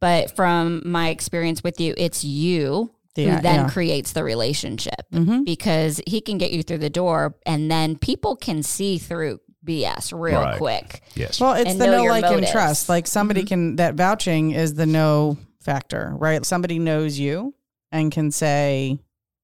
[0.00, 3.68] But from my experience with you, it's you Yeah, who then yeah.
[3.68, 5.44] creates the relationship Mhm.
[5.44, 10.12] because he can get you through the door and then people can see through BS
[10.18, 10.58] real Right.
[10.58, 11.02] quick.
[11.14, 11.40] Yes.
[11.40, 12.88] Well, it's And the know no your like and trust.
[12.88, 13.48] Like somebody mm-hmm.
[13.48, 16.44] can that vouching is the no factor, right?
[16.44, 17.54] Somebody knows you
[17.92, 18.98] and can say,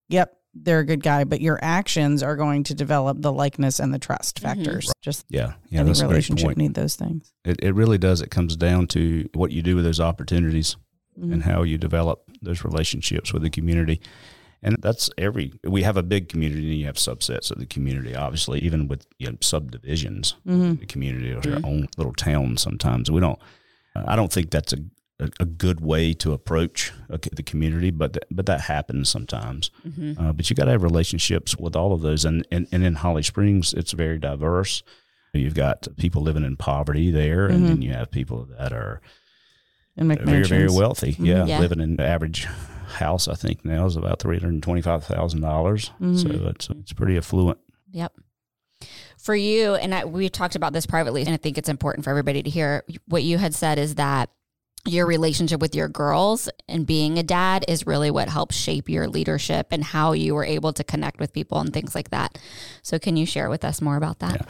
[0.09, 3.93] "Yep, they're a good guy," but your actions are going to develop the likeness and
[3.93, 4.49] the trust mm-hmm.
[4.49, 4.93] factors.
[5.03, 5.55] Just yeah.
[5.69, 5.81] Yeah.
[5.81, 6.59] any That's a great relationship point.
[6.59, 7.33] need those things.
[7.45, 8.21] It, it really does.
[8.21, 10.77] It comes down to what you do with those opportunities
[11.19, 11.33] mm-hmm.
[11.33, 14.01] and how you develop those relationships with the community.
[14.63, 18.15] And that's every, we have a big community and you have subsets of the community,
[18.17, 20.35] obviously, even with you know, subdivisions
[20.73, 23.11] of the community or our own little town sometimes.
[23.11, 23.39] We don't,
[23.95, 24.79] I don't think that's a,
[25.21, 29.71] a, a good way to approach a, the community, but, th- but that happens sometimes.
[29.87, 30.21] Mm-hmm.
[30.21, 32.25] Uh, but you got to have relationships with all of those.
[32.25, 34.83] And, and, and in Holly Springs, it's very diverse.
[35.33, 37.67] You've got people living in poverty there, and mm-hmm.
[37.67, 39.01] then you have people that are
[39.97, 41.15] In very, very wealthy.
[41.19, 41.61] Yeah, Yeah.
[41.61, 42.47] living in average
[42.97, 45.87] house, I think now is about three hundred twenty-five thousand dollars.
[45.99, 46.49] So mm-hmm.
[46.49, 47.59] it's it's pretty affluent.
[47.93, 48.13] Yep.
[49.19, 52.11] For you, and I, we talked about this privately, and I think it's important for
[52.11, 52.85] everybody to hear.
[53.07, 54.31] What you had said is that
[54.87, 59.09] your relationship with your girls and being a dad is really what helps shape your
[59.09, 62.39] leadership and how you were able to connect with people and things like that.
[62.83, 64.47] So, can you share with us more about that?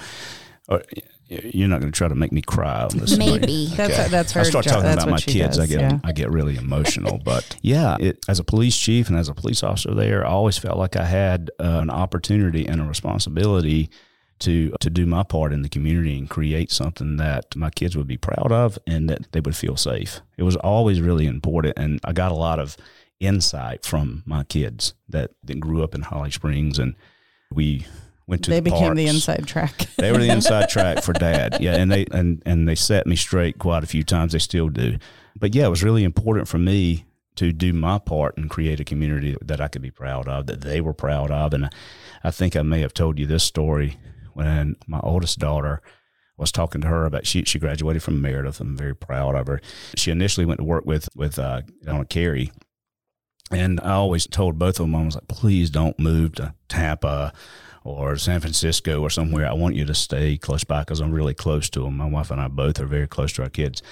[0.69, 3.17] Or, y- uh, you're not going to try to make me cry on this.
[3.19, 3.67] Maybe.
[3.67, 4.41] That's that's her.
[4.41, 4.75] I start job.
[4.75, 5.99] talking That's about my kids, does, I get yeah.
[6.05, 7.19] I get really emotional.
[7.25, 10.57] but yeah, it, as a police chief and as a police officer there, I always
[10.57, 13.91] felt like I had uh, an opportunity and a responsibility
[14.39, 18.07] to to do my part in the community and create something that my kids would
[18.07, 20.21] be proud of and that they would feel safe.
[20.37, 22.77] It was always really important, and I got a lot of
[23.19, 26.95] insight from my kids that, that grew up in Holly Springs, and
[27.51, 27.87] we
[28.27, 29.87] went to they the became the inside track.
[29.97, 31.59] They were the inside track for dad.
[31.61, 34.33] Yeah, and they and and they set me straight quite a few times.
[34.33, 34.99] They still do.
[35.39, 37.05] But yeah, it was really important for me
[37.37, 40.63] to do my part and create a community that I could be proud of, that
[40.63, 41.53] they were proud of.
[41.53, 41.71] And I,
[42.25, 43.99] I think I may have told you this story
[44.33, 45.83] when my oldest daughter
[46.37, 48.61] was talking to her about she she graduated from Meredith.
[48.61, 49.61] I'm very proud of her.
[49.97, 52.53] She initially went to work with with uh, Donna Carey.
[53.51, 57.33] And I always told both of them, I was like, please don't move to Tampa
[57.87, 59.47] or San Francisco or somewhere.
[59.47, 61.97] I want you to stay close by because I'm really close to them.
[61.97, 63.83] My wife and I both are very close to our kids.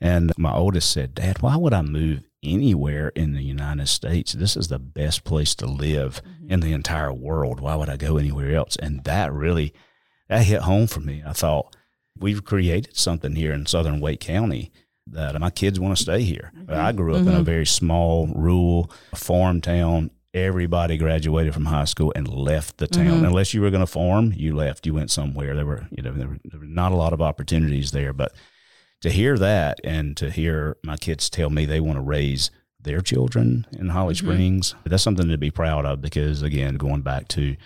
[0.00, 4.32] And my oldest said, Dad, why would I move anywhere in the United States?
[4.32, 6.52] This is the best place to live mm-hmm.
[6.52, 7.60] in the entire world.
[7.60, 8.76] Why would I go anywhere else?
[8.76, 9.72] And that really,
[10.28, 11.22] that hit home for me.
[11.26, 11.74] I thought,
[12.18, 14.70] we've created something here in southern Wake County
[15.06, 16.52] that my kids want to stay here.
[16.68, 16.96] I mm-hmm.
[16.96, 17.42] grew up in a mm-hmm.
[17.42, 20.10] very small, rural farm town.
[20.34, 23.06] Everybody graduated from high school and left the town.
[23.06, 23.24] Mm-hmm.
[23.26, 24.84] Unless you were going to farm, you left.
[24.84, 25.54] You went somewhere.
[25.54, 28.12] There were, you know, there were, there were not a lot of opportunities there.
[28.12, 28.32] But
[29.02, 33.00] to hear that and to hear my kids tell me they want to raise their
[33.00, 34.26] children in Holly mm-hmm.
[34.26, 37.56] Springs, that's something to be proud of because, again, going back to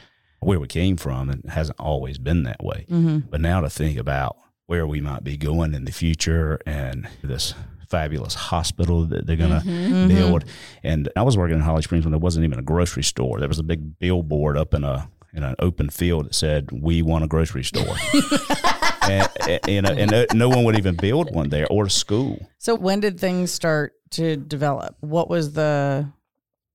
[0.40, 2.84] where we came from, it hasn't always been that way.
[2.90, 3.30] Mm-hmm.
[3.30, 7.54] But now to think about where we might be going in the future and this
[7.88, 9.92] fabulous hospital that they're going to mm-hmm.
[9.92, 10.08] mm-hmm.
[10.08, 10.44] build.
[10.82, 13.38] And I was working in Holly Springs when there wasn't even a grocery store.
[13.38, 17.02] There was a big billboard up in a in an open field that said, "We
[17.02, 17.96] want a grocery store."
[19.02, 21.86] and, and, you uh, know, and no, no one would even build one there or
[21.86, 22.48] a school.
[22.58, 24.96] So when did things start to develop?
[25.00, 26.10] What was the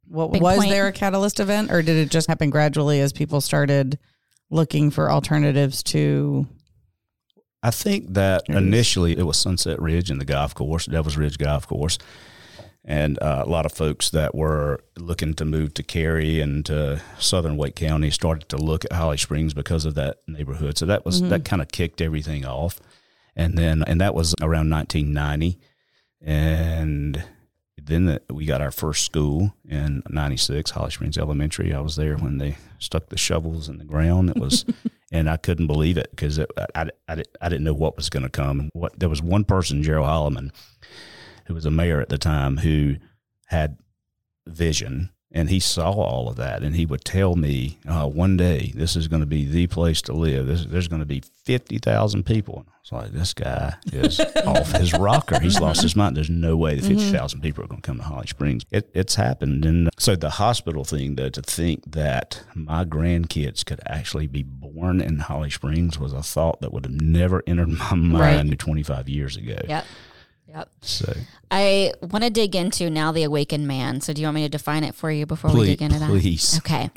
[0.08, 0.70] what Big was point.
[0.70, 3.98] there a catalyst event or did it just happen gradually as people started
[4.50, 6.48] looking for alternatives to
[7.64, 11.66] I think that initially it was Sunset Ridge and the golf course, Devil's Ridge Golf
[11.66, 11.98] Course,
[12.84, 17.02] and uh, a lot of folks that were looking to move to Cary and to
[17.18, 20.78] Southern Wake County started to look at Holly Springs because of that neighborhood.
[20.78, 22.82] So that was that kind of kicked everything off,
[23.34, 25.58] and then and that was around 1990,
[26.22, 27.24] and
[27.82, 31.74] then the, we got our first school in 96 holly springs elementary.
[31.74, 34.30] I was there when they stuck the shovels in the ground.
[34.30, 34.66] It was
[35.12, 38.24] and i couldn't believe it because I, I, I, I didn't know what was going
[38.24, 38.70] to come.
[38.74, 40.52] What there was one person gerald holleman
[41.46, 42.96] who was a mayor at the time who
[43.48, 43.78] had
[44.48, 48.72] vision and he saw all of that and he would tell me uh, one day
[48.76, 50.46] this is going to be the place to live.
[50.46, 52.60] This, there's going to be 50000 people.
[52.60, 55.40] And i was like this guy is off his rocker.
[55.40, 56.16] He's lost his mind.
[56.16, 58.64] There's no way that 50000 people are going to come to holly springs.
[58.70, 63.82] It, it's happened and so the hospital thing though to think that my grandkids could
[63.88, 67.96] actually be born in holly springs was a thought that would have never entered my
[67.96, 69.58] mind 25 years ago.
[69.68, 69.86] Yep.
[70.54, 70.70] Yep.
[70.82, 71.14] so
[71.50, 74.02] I want to dig into now the awakened man.
[74.02, 76.10] So, do you want me to define it for you before we dig into that?
[76.10, 76.90] please Okay.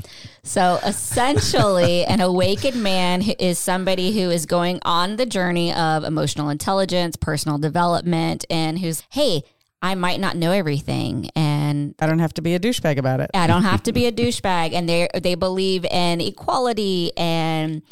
[0.43, 6.49] So essentially, an awakened man is somebody who is going on the journey of emotional
[6.49, 9.43] intelligence, personal development, and who's, hey,
[9.83, 11.31] I might not know everything.
[11.37, 13.31] And I don't have to be a douchebag about it.
[13.35, 14.73] I don't have to be a douchebag.
[14.73, 17.83] And they they believe in equality and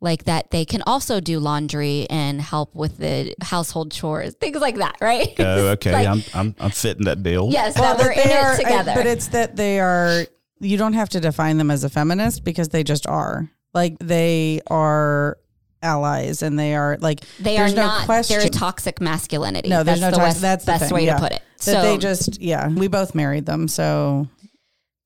[0.00, 4.76] like that they can also do laundry and help with the household chores, things like
[4.76, 5.34] that, right?
[5.38, 5.92] Oh, okay.
[5.92, 7.48] Like- I'm, I'm I'm fitting that bill.
[7.50, 8.92] yes, that we're they in are- it together.
[8.94, 10.26] but it's that they are
[10.60, 13.50] you don't have to define them as a feminist because they just are.
[13.74, 15.36] Like they are
[15.82, 18.04] allies and they are like they are no not.
[18.06, 18.38] question.
[18.38, 19.68] There's toxic masculinity.
[19.68, 21.14] No, there's that's no the toxic- west- that's the best thing, way yeah.
[21.16, 21.42] to put it.
[21.58, 24.28] that So they just yeah we both married them so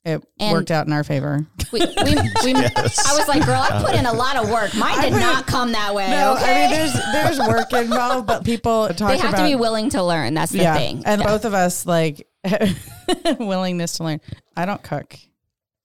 [0.04, 2.72] it And- worked out in our favor we, we, we I
[3.16, 4.74] was like, girl, I put in a lot of work.
[4.74, 6.10] Mine did put- not come that way.
[6.10, 6.64] no okay?
[6.66, 9.90] i mean there's there's work involved but people talk they have about to be willing
[9.90, 10.34] to learn.
[10.34, 11.02] That's the yeah thing.
[11.06, 12.26] and both of us like
[13.38, 14.20] willingness to learn
[14.56, 15.14] i don't cook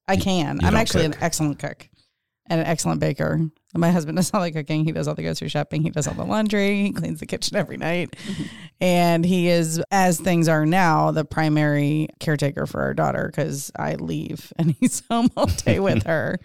[0.08, 1.16] i can you i'm actually cook.
[1.18, 1.88] an excellent cook
[2.48, 3.40] and an excellent baker
[3.78, 6.14] my husband does all the cooking he does all the grocery shopping he does all
[6.14, 8.44] the laundry he cleans the kitchen every night Mm-hmm.
[8.82, 13.96] and he is as things are now the primary caretaker for our daughter because i
[13.96, 16.40] leave and he's home all day with her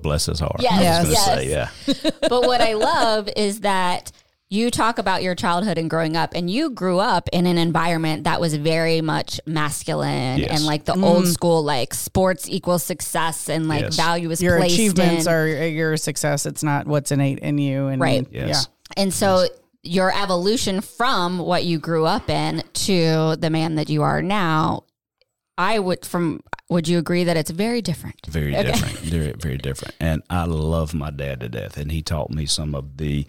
[0.00, 0.56] Bless his heart.
[0.60, 1.24] Yes, I was yes.
[1.26, 2.10] say, yeah.
[2.28, 4.12] but what I love is that
[4.48, 8.24] you talk about your childhood and growing up, and you grew up in an environment
[8.24, 10.50] that was very much masculine Yes.
[10.50, 11.02] and like the mm.
[11.02, 13.96] old school, like sports equals success and like Yes.
[13.96, 15.32] value is your placed achievements in.
[15.32, 18.26] are uh, your success it's not what's innate in you and Right.
[18.30, 18.68] Yes.
[18.96, 19.48] And so
[19.82, 24.84] your evolution from what you grew up in to the man that you are now,
[25.58, 28.26] I would from would you agree that it's very different?
[28.26, 28.98] Very different.
[28.98, 29.94] Very, very different.
[30.00, 31.76] And I love my dad to death.
[31.76, 33.26] And he taught me some of the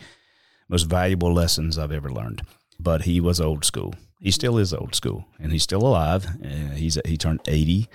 [0.69, 2.41] most valuable lessons I've ever learned.
[2.80, 3.95] But he was old school.
[4.19, 5.25] He still is old school.
[5.39, 6.27] And he's still alive.
[6.43, 7.88] Uh, he's he turned 80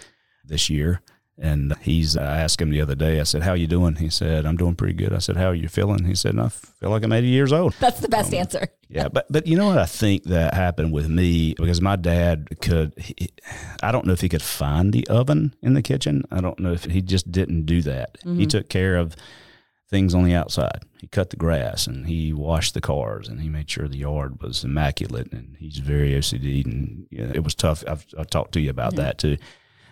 [0.44, 1.00] this year.
[1.38, 3.96] And he's, I asked him the other day, I said, How you doing?
[3.96, 5.14] He said, I'm doing pretty good.
[5.14, 6.04] I said, How are you feeling?
[6.04, 7.74] He said, I feel like I'm 80 years old.
[7.80, 8.68] That's the best answer.
[8.88, 12.60] Yeah, but but you know what I think that happened with me because my dad
[12.60, 13.30] could he,
[13.82, 16.24] I don't know if he could find the oven in the kitchen.
[16.30, 18.18] I don't know if he just didn't do that.
[18.36, 19.16] He took care of
[19.92, 20.80] things on the outside.
[20.98, 24.42] He cut the grass and he washed the cars and he made sure the yard
[24.42, 27.84] was immaculate and he's very OCD and yeah, it was tough.
[27.86, 29.36] I've, I've talked to you about that too.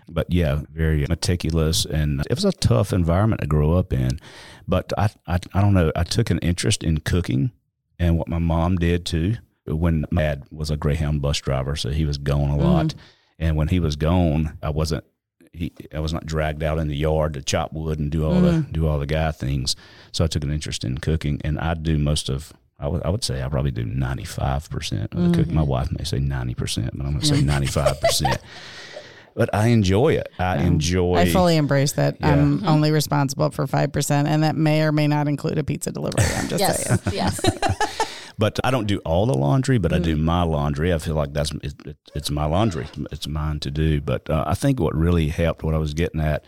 [0.08, 4.18] But yeah, very meticulous and it was a tough environment to grow up in.
[4.66, 5.92] But I, I, I don't know.
[5.94, 7.52] I took an interest in cooking
[7.98, 9.36] and what my mom did too.
[9.66, 12.98] When my dad was a Greyhound bus driver, so he was gone a lot, mm-hmm.
[13.38, 15.04] and when he was gone, I wasn't.
[15.52, 18.40] He, I was not dragged out in the yard to chop wood and do all
[18.40, 19.74] the do all the guy things.
[20.12, 22.52] So I took an interest in cooking, and I do most of.
[22.78, 25.54] I would say I probably do ninety five percent of the cooking.
[25.54, 28.38] My wife may say ninety percent, but I'm going to say ninety five percent.
[29.32, 30.28] But I enjoy it.
[30.40, 31.14] I enjoy.
[31.16, 32.16] I fully embrace that.
[32.20, 32.68] I'm Mm-hmm.
[32.68, 36.24] only responsible for 5%, and that may or may not include a pizza delivery.
[36.36, 36.98] I'm just saying.
[37.12, 37.40] Yes.
[38.40, 38.52] yes.
[38.54, 40.20] But I don't do all the laundry, but I do mm.
[40.20, 40.92] my laundry.
[40.92, 42.86] I feel like that's it, it, it's my laundry.
[43.12, 44.00] It's mine to do.
[44.00, 46.44] But uh, I think what really helped, what I was getting at,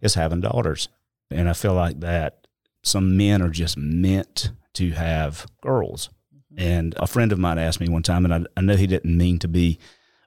[0.00, 0.88] is having daughters,
[1.30, 2.46] and I feel like that
[2.82, 6.10] some men are just meant to have girls.
[6.34, 6.62] Mm-hmm.
[6.62, 9.16] And a friend of mine asked me one time, and I, I know he didn't
[9.16, 9.78] mean to be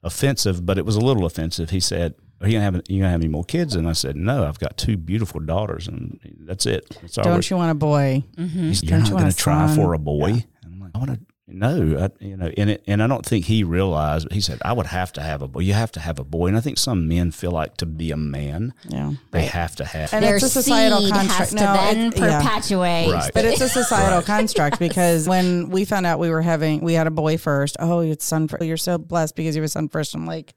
[0.03, 1.69] offensive, but it was a little offensive.
[1.69, 4.15] He said, "Are you gonna have you gonna have any more kids?" And I said,
[4.15, 6.97] "No, I've got two beautiful daughters, and that's it.
[7.01, 8.23] That's Don't you want a boy?
[8.37, 8.59] Mm-hmm.
[8.67, 10.25] He's, Don't You're you not want gonna try for a boy.
[10.25, 10.52] And I'm like,
[10.93, 11.19] I want to.
[11.45, 14.31] No, I, you know, and it, and I don't think he realized.
[14.31, 15.59] He said, I would have to have a boy.
[15.59, 18.11] You have to have a boy, and I think some men feel like to be
[18.11, 19.11] a man, Yeah.
[19.31, 20.13] they have to have.
[20.13, 21.37] And Their it's a societal seed construct.
[21.39, 22.41] has to No, then it- yeah.
[22.41, 23.11] perpetuate.
[23.11, 23.31] Right.
[23.33, 24.25] But it's a societal Right.
[24.25, 27.75] construct because when we found out we were having, we had a boy first.
[27.77, 28.47] Oh, it's son.
[28.47, 28.63] First.
[28.63, 30.15] You're so blessed because you have a son first.
[30.15, 30.53] I'm like,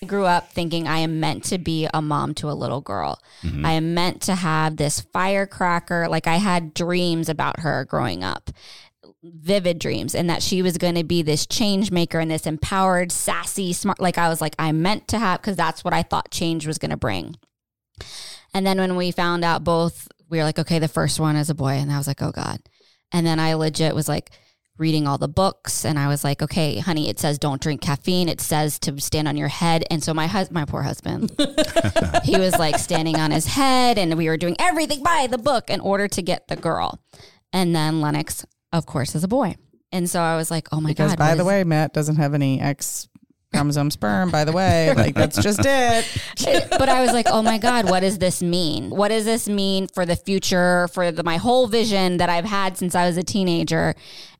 [0.06, 3.20] grew up thinking I am meant to be a mom to a little girl.
[3.42, 3.64] Mm-hmm.
[3.64, 6.08] I am meant to have this firecracker.
[6.08, 8.50] Like I had dreams about her growing up.
[9.22, 13.12] Vivid dreams, and that she was going to be this change maker and this empowered,
[13.12, 14.00] sassy, smart.
[14.00, 16.78] Like I was like, I meant to have, because that's what I thought change was
[16.78, 17.36] going to bring.
[18.54, 21.50] And then when we found out both, we were like, okay, the first one is
[21.50, 21.72] a boy.
[21.72, 22.60] And I was like, oh God.
[23.12, 24.30] And then I legit was like
[24.78, 28.28] reading all the books and I was like, okay, honey, it says don't drink caffeine.
[28.28, 29.84] It says to stand on your head.
[29.90, 31.30] And so my hus- my poor husband,
[32.24, 35.70] he was like standing on his head and we were doing everything by the book
[35.70, 37.00] in order to get the girl.
[37.52, 39.56] And then Lennox, of course, as a boy.
[39.90, 41.18] And so I was like, oh my Because God.
[41.18, 43.08] by the is- way, Matt doesn't have any X
[43.52, 44.92] chromosome sperm, by the way.
[44.94, 46.06] Like that's just it.
[46.70, 48.90] but I was like, oh my God, what does this mean?
[48.90, 52.78] What does this mean for the future, for the, my whole vision that I've had
[52.78, 53.94] since I was a teenager?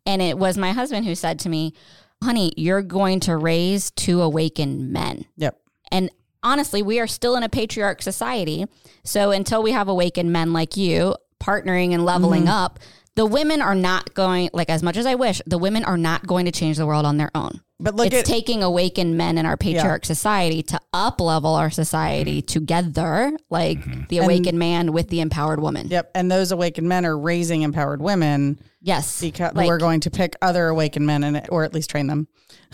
[0.07, 1.75] And it was my husband who said to me,
[2.23, 5.27] honey, you're going to raise two awakened men.
[5.37, 5.59] Yep.
[5.91, 6.11] And
[6.43, 8.67] honestly, we are still in a patriarch society.
[9.05, 12.53] So until we have awakened men like you partnering and leveling mm-hmm.
[12.53, 12.79] up,
[13.15, 16.27] the women are not going, like, as much as I wish, the women are not
[16.27, 17.61] going to change the world on their own.
[17.83, 21.71] But look it's at taking awakened men in our patriarch society to up level our
[21.71, 25.89] society together, like the awakened man with the empowered woman.
[25.89, 26.11] Yep.
[26.15, 29.21] And those awakened men are raising empowered women Yes.
[29.21, 32.27] because Like, we're going to pick other awakened men and or at least train them.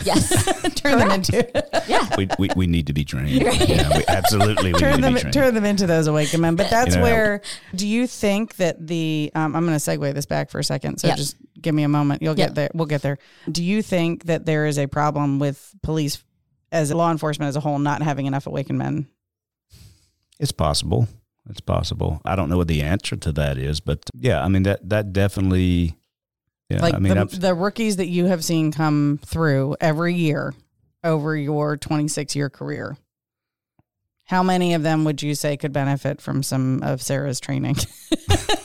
[0.03, 0.45] Yes.
[0.75, 1.47] Turn them into
[1.87, 2.07] yeah.
[2.17, 3.29] We, we, we need to be trained.
[3.29, 5.33] Yeah, we, absolutely, we turn need them to be trained.
[5.33, 6.55] turn them into those awakened men.
[6.55, 7.41] But that's You know- where
[7.75, 10.99] do you think that the um, I'm going to segue this back for a second.
[10.99, 11.17] So Yep.
[11.17, 12.21] just give me a moment.
[12.21, 12.47] You'll Yep.
[12.49, 12.69] get there.
[12.73, 13.17] We'll get there.
[13.51, 16.23] Do you think that there is a problem with police
[16.71, 19.07] as law enforcement as a whole not having enough awakened men?
[20.39, 21.07] It's possible.
[21.49, 22.21] It's possible.
[22.25, 25.13] I don't know what the answer to that is, but yeah, I mean that that
[25.13, 25.95] definitely.
[26.69, 30.53] Yeah, like I mean, the, the rookies that you have seen come through every year
[31.03, 32.95] over your 26 year career.
[34.25, 37.77] How many of them would you say could benefit from some of Sarah's training?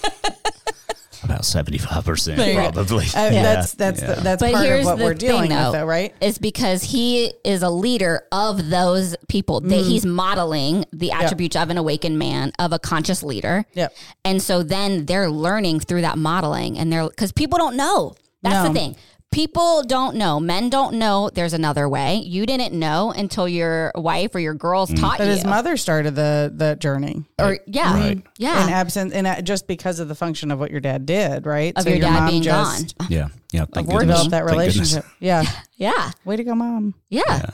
[1.25, 3.07] about seventy five percent There probably.
[3.07, 4.15] Uh, Yeah, That's that's yeah.
[4.15, 5.71] the, that's But part of what the we're dealing thing, though.
[5.71, 6.15] with, though, right?
[6.21, 9.71] is because he is a leader of those people Mm-hmm.
[9.89, 13.95] he's modeling the attributes of an awakened man of a conscious leader Yep.
[14.25, 18.67] and so then they're learning through that modeling and they're because people don't know that's
[18.67, 18.73] No.
[18.73, 18.97] the thing
[19.35, 24.35] people don't know men don't know there's another way you didn't know until your wife
[24.35, 25.01] or your girls Mm.
[25.01, 27.25] taught But you But his mother started the the journey.
[27.39, 28.23] or yeah Right.
[28.39, 31.47] yeah In absence, and uh, just because of the function of what your dad did,
[31.47, 31.73] right?
[31.77, 33.65] of your, dad mom being just gone yeah, yeah.
[33.73, 34.23] Thank developed goodness.
[34.29, 34.77] that Thank goodness.
[34.77, 35.05] relationship.
[35.21, 35.43] Yeah.
[35.77, 36.95] yeah Way to go, mom.
[37.11, 37.51] yeah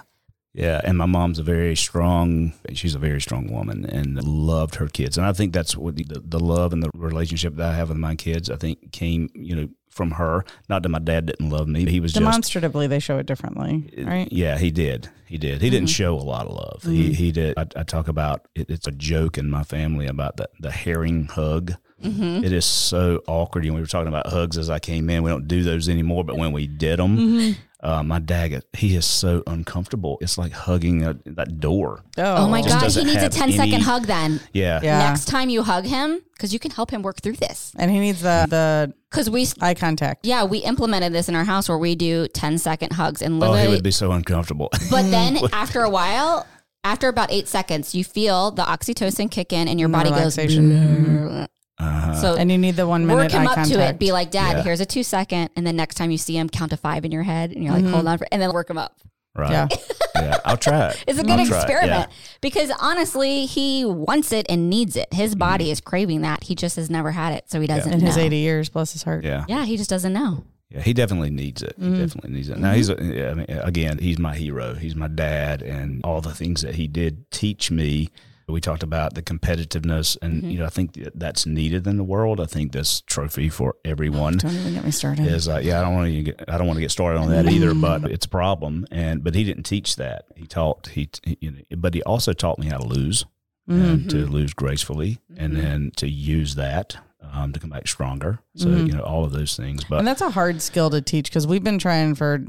[0.53, 2.53] Yeah, and my mom's a very strong.
[2.75, 6.05] She's a very strong woman and loved her kids, and I think that's what the,
[6.25, 8.51] the love and the relationship that I have with my kids.
[8.51, 10.45] I think came, you know, from her.
[10.69, 11.85] Not that my dad didn't love me.
[11.87, 14.29] He was just Demonstratively, they show it differently, right?
[14.33, 15.11] Yeah, he did.
[15.27, 15.61] He did.
[15.61, 15.93] He didn't mm-hmm.
[15.93, 16.83] show a lot of love.
[16.83, 17.13] He mm-hmm.
[17.13, 17.59] he did.
[17.59, 21.27] I, I talk about it, it's a joke in my family about the the herring
[21.27, 21.75] hug.
[22.03, 22.45] Mm-hmm.
[22.45, 23.65] It is so awkward.
[23.65, 25.23] You know, we were talking about hugs as I came in.
[25.23, 29.07] We don't do those anymore, but when we did them, uh, my dad he is
[29.07, 30.19] so uncomfortable.
[30.21, 32.03] It's like hugging a, that door.
[32.19, 34.99] oh my Just god he needs a have 10 second any- hug then Yeah, Yeah.
[34.99, 37.99] next time you hug him because you can help him work through this And he
[37.99, 40.27] needs the the because we eye contact.
[40.27, 43.55] Yeah, we implemented this in our house where we do 10 second hugs and Oh,
[43.55, 44.69] he would be so uncomfortable.
[44.91, 46.47] but then after a while,
[46.85, 50.39] after about eight seconds, you feel the oxytocin kick in and your body goes.
[51.81, 52.11] Relaxation.
[52.11, 53.75] Uh, So And you need the one minute work minute him eye up contact.
[53.75, 53.99] to it.
[53.99, 54.63] Be like, Dad, Yeah.
[54.63, 55.51] here's a two second.
[55.57, 57.53] And then next time you see him, count to five in your head.
[57.53, 57.85] And you're Mm-hmm.
[57.87, 58.19] like, hold on.
[58.19, 58.97] For, and then work him up.
[59.35, 59.51] right.
[59.51, 59.69] Yeah.
[60.17, 60.37] Yeah.
[60.45, 61.05] I'll try it.
[61.07, 62.11] It's a good I'll try it, experiment
[62.43, 65.09] because honestly, he wants it and needs it.
[65.15, 66.45] His body is craving that.
[66.45, 67.49] He just has never had it.
[67.51, 69.25] So he doesn't in his 80 years, bless his heart.
[69.25, 69.45] Yeah.
[69.49, 70.45] Yeah, he just doesn't know.
[70.69, 71.75] Yeah, he definitely needs it.
[71.81, 71.95] Mm-hmm.
[71.95, 72.59] He definitely needs it.
[72.59, 74.75] Now he's yeah, I mean, again, he's my hero.
[74.75, 78.11] He's my dad, and all the things that he did teach me.
[78.51, 80.51] We talked about the competitiveness, and Mm-hmm.
[80.51, 82.41] you know, I think that that's needed in the world.
[82.41, 85.27] I think this trophy for everyone Don't even get me started.
[85.27, 87.31] is like, yeah, I don't want to get, I don't want to get started on
[87.31, 87.53] that mm.
[87.53, 88.87] either, but it's a problem.
[88.91, 90.27] And but he didn't teach that.
[90.37, 93.25] He taught he, he you know, but he also taught me how to lose
[93.69, 94.33] and to mm-hmm.
[94.33, 95.63] lose gracefully, and mm-hmm.
[95.63, 96.97] then to use that
[97.33, 98.39] um, to come back stronger.
[98.57, 99.85] So you know, all of those things.
[99.85, 102.45] But and that's a hard skill to teach because we've been trying for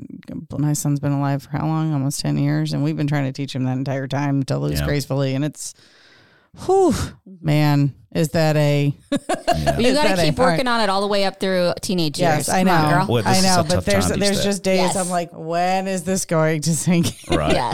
[0.58, 1.94] my son's been alive for how long?
[1.94, 2.74] Almost 10 years.
[2.74, 4.86] And we've been trying to teach him that entire time to lose Yeah.
[4.86, 5.36] gracefully.
[5.36, 5.74] And it's,
[6.66, 6.94] whew,
[7.42, 8.94] man, is that a.
[9.12, 9.78] yeah.
[9.80, 11.74] You got to that a keep hard- working on it all the way up through
[11.82, 12.50] teenage Yes, years.
[12.50, 12.98] I Come on, know.
[12.98, 13.08] girl.
[13.08, 14.96] Boy, I know, but there's there's just days Yes.
[14.96, 17.08] I'm like, when is this going to sink?
[17.30, 17.74] right, Yeah.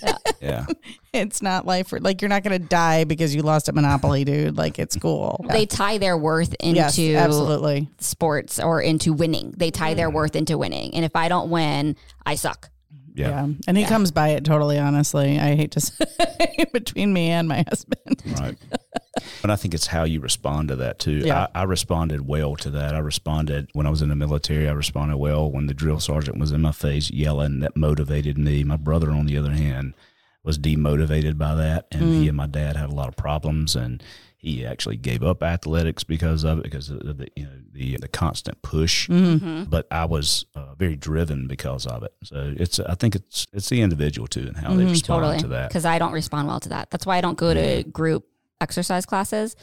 [0.40, 0.66] yeah.
[1.14, 1.92] It's not life.
[1.92, 4.56] Like you're not going to die because you lost at Monopoly, dude.
[4.56, 5.44] Like it's cool.
[5.48, 7.88] They tie their worth into yes, absolutely.
[7.98, 9.54] sports or into winning.
[9.56, 10.14] They tie their mm.
[10.14, 10.94] worth into winning.
[10.94, 11.96] And if I don't win,
[12.26, 12.70] I suck.
[13.14, 13.28] Yeah.
[13.28, 13.48] Yeah.
[13.68, 15.38] And he comes by it totally honestly.
[15.38, 18.22] I hate to say between me and my husband.
[18.40, 18.56] Right.
[19.40, 21.18] But I think it's how you respond to that too.
[21.18, 21.46] Yeah.
[21.54, 22.94] I, I responded well to that.
[22.94, 24.68] I responded when I was in the military.
[24.68, 27.60] I responded well when the drill sergeant was in my face yelling.
[27.60, 28.64] That motivated me.
[28.64, 29.94] My brother, on the other hand,
[30.44, 32.20] was demotivated by that, and Mm.
[32.20, 34.02] he and my dad had a lot of problems, and
[34.36, 38.08] he actually gave up athletics because of it, because of the you know the the
[38.08, 39.08] constant push.
[39.08, 39.64] Mm-hmm.
[39.64, 42.12] But I was uh, very driven because of it.
[42.24, 45.38] So it's I think it's it's the individual too and how they respond Totally.
[45.40, 45.70] to that.
[45.70, 46.90] Because I don't respond well to that.
[46.90, 48.26] That's why I don't go to group
[48.60, 49.56] exercise classes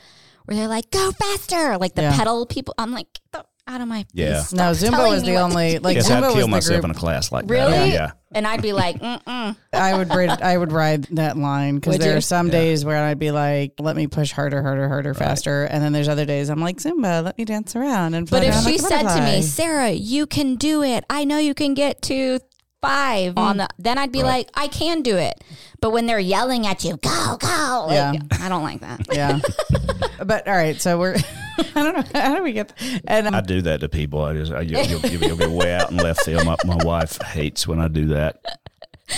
[0.46, 1.78] where they're like, go faster.
[1.78, 2.18] Like the Yeah.
[2.18, 2.74] pedal people.
[2.80, 4.12] I'm like, the- out of my face.
[4.14, 4.44] Yeah.
[4.54, 6.86] No, Zumba telling was the only like Yes, Zumba I'd was kill the myself group.
[6.86, 7.72] in a class like Really?
[7.72, 7.90] that.
[7.90, 8.12] Yeah.
[8.34, 9.56] And I'd be like, mm-mm.
[9.74, 12.18] I would ride, I would ride that line because Would there you?
[12.18, 15.84] are some days where I'd be like, let me push harder, harder, harder, faster, and
[15.84, 18.30] then there's other days I'm like Zumba, let me dance around and.
[18.30, 20.82] But float if around she like a said to butterfly." me, Sarah, you can do
[20.84, 21.04] it.
[21.10, 22.40] I know you can get to
[22.82, 23.68] five on mm.
[23.68, 25.44] the, then I'd be like, I can do it.
[25.82, 27.86] But when they're yelling at you, go, go.
[27.88, 28.14] like, Yeah.
[28.40, 29.08] I don't like that.
[29.12, 29.40] yeah,
[30.26, 31.16] but all right, so we're.
[31.76, 32.74] I don't know how do we get
[33.08, 34.24] and um, I do that to people.
[34.24, 36.46] I just I, you, you'll, you'll, you'll be way out in left field.
[36.46, 38.62] My, my wife hates when I do that.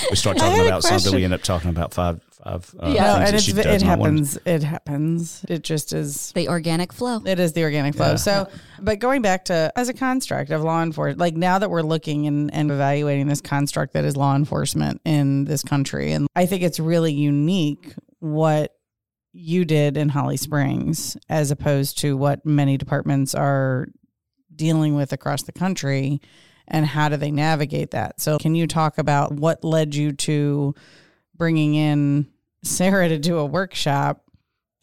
[0.09, 1.13] We start talking had a about something.
[1.13, 2.75] We end up talking about five five.
[2.79, 4.11] Uh, no, things and it's it does not want.
[4.11, 4.39] happens.
[4.45, 5.45] It happens.
[5.47, 6.31] It just is.
[6.33, 7.21] The organic flow.
[7.25, 8.11] It is the organic flow.
[8.11, 8.15] Yeah.
[8.15, 11.81] So, but going back to as a construct of law enforcement, like now that we're
[11.81, 16.45] looking and, and evaluating this construct that is law enforcement in this country, and I
[16.45, 18.75] think it's really unique what
[19.33, 23.87] you did in Holly Springs as opposed to what many departments are
[24.55, 26.21] dealing with across the country
[26.67, 28.21] and how do they navigate that.
[28.21, 30.75] So, can you talk about what led you to
[31.35, 32.27] bringing in
[32.63, 34.23] Sarah to do a workshop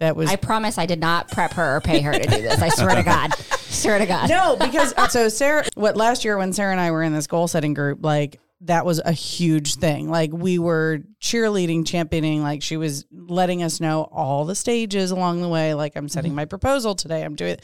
[0.01, 2.61] that was I promise I did not prep her or pay her to do this.
[2.61, 3.35] I swear to God.
[3.71, 4.29] Swear to God.
[4.29, 7.29] no because uh, so Sarah what last year when Sarah and I were in this
[7.29, 12.63] goal setting group like that was a huge thing like we were cheerleading championing like
[12.63, 16.45] she was letting us know all the stages along the way like I'm setting my
[16.45, 17.57] proposal today I'm doing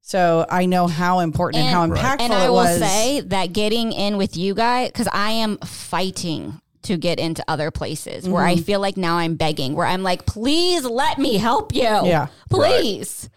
[0.00, 3.52] so I know how important and, how And- impactful And I it will say that
[3.52, 8.42] getting in with you guys, because I am fighting to get into other places where
[8.44, 8.58] Mm-hmm.
[8.60, 11.82] I feel like now I'm begging, where I'm like, please let me help you.
[11.82, 12.28] Yeah.
[12.48, 13.28] Please.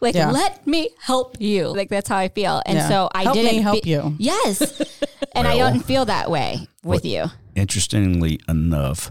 [0.00, 0.30] Like, Yeah.
[0.30, 1.68] let me help you.
[1.68, 2.62] Like, that's how I feel.
[2.66, 2.88] And Yeah.
[2.88, 4.14] so I Help didn't help fe- you.
[4.18, 4.80] Yes.
[5.34, 7.26] and I don't feel that way with you.
[7.56, 9.10] Interestingly enough,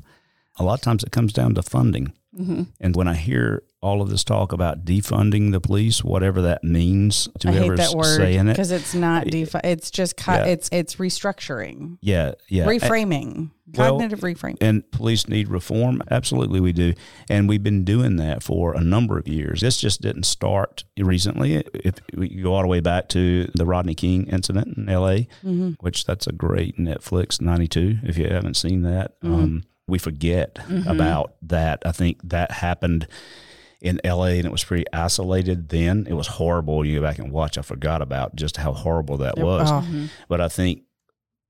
[0.57, 2.13] a lot of times it comes down to funding.
[2.39, 2.63] Mm-hmm.
[2.79, 7.29] And when I hear all of this talk about defunding the police, whatever that means
[7.39, 10.33] to I hate whoever's that word saying it, because it's not defi- it's just co-
[10.33, 10.45] Yeah.
[10.45, 16.01] it's it's restructuring yeah, yeah, reframing well, cognitive reframing And police need reform.
[16.09, 16.93] Absolutely, we do.
[17.29, 19.61] And we've been doing that for a number of years.
[19.61, 21.55] This just didn't start recently.
[21.73, 25.71] If we go all the way back to the Rodney King incident in LA, mm-hmm.
[25.81, 29.19] which that's a great Netflix 92, if you haven't seen that.
[29.21, 29.33] Mm-hmm.
[29.33, 30.87] Um, we forget mm-hmm.
[30.89, 31.81] about that.
[31.85, 33.07] I think that happened
[33.81, 36.07] in LA and it was pretty isolated then.
[36.09, 36.85] It was horrible.
[36.85, 39.71] You go back and watch, I forgot about just how horrible that was.
[39.71, 39.75] Oh.
[39.75, 40.05] Mm-hmm.
[40.27, 40.81] But I think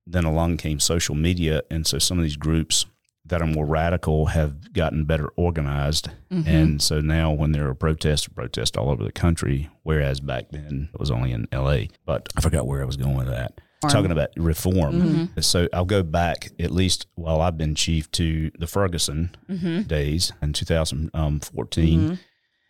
[0.05, 1.61] then along came social media.
[1.69, 2.85] And so some of these groups
[3.25, 6.09] that are more radical have gotten better organized.
[6.31, 6.47] Mm-hmm.
[6.49, 10.89] And so now when there are protests, protests all over the country, whereas back then
[10.93, 11.85] it was only in LA.
[12.05, 13.59] But I forgot where I was going with that.
[13.89, 15.01] Talking about reform.
[15.01, 15.41] Mm-hmm.
[15.41, 19.81] So I'll go back at least while I've been chief to the Ferguson mm-hmm.
[19.83, 21.99] days in 2014.
[21.99, 22.13] Mm-hmm.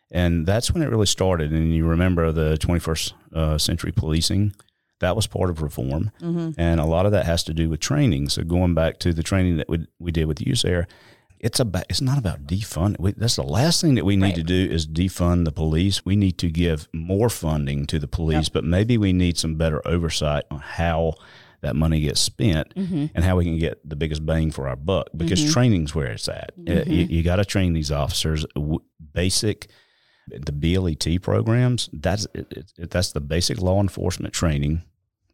[0.10, 1.52] And that's when it really started.
[1.52, 4.54] And you remember the 21st uh, century policing,
[5.00, 6.12] that was part of reform.
[6.58, 8.30] And a lot of that has to do with training.
[8.30, 10.88] So going back to the training that we, we did with Sarah,
[11.40, 13.00] it's about it's not about defund.
[13.00, 16.06] We, that's the last thing that we need to do is defund the police.
[16.06, 19.86] We need to give more funding to the police, but maybe we need some better
[19.88, 21.14] oversight on how
[21.62, 23.06] that money gets spent mm-hmm.
[23.16, 25.08] and how we can get the biggest bang for our buck.
[25.16, 25.54] Because mm-hmm.
[25.54, 26.52] training's where it's at.
[26.58, 26.92] Uh, mm-hmm.
[26.92, 28.80] You, you got to train these officers w-
[29.14, 29.68] basic
[30.30, 31.90] the BLET programs.
[31.94, 34.84] That's it, it, that's the basic law enforcement training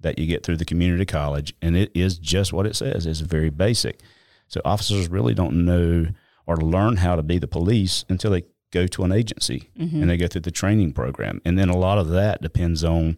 [0.01, 3.05] that you get through the community college, and it is just what it says.
[3.05, 4.01] It's very basic.
[4.53, 6.07] So officers really don't know
[6.45, 10.01] or learn how to be the police until they go to an agency mm-hmm.
[10.01, 11.41] and they go through the training program.
[11.43, 13.15] And then a lot of that depends on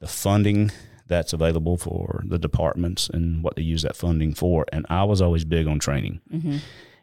[0.00, 0.70] the funding
[1.06, 4.66] that's available for the departments and what they use that funding for.
[4.70, 6.20] And I was always big on training.
[6.30, 6.58] Mm-hmm.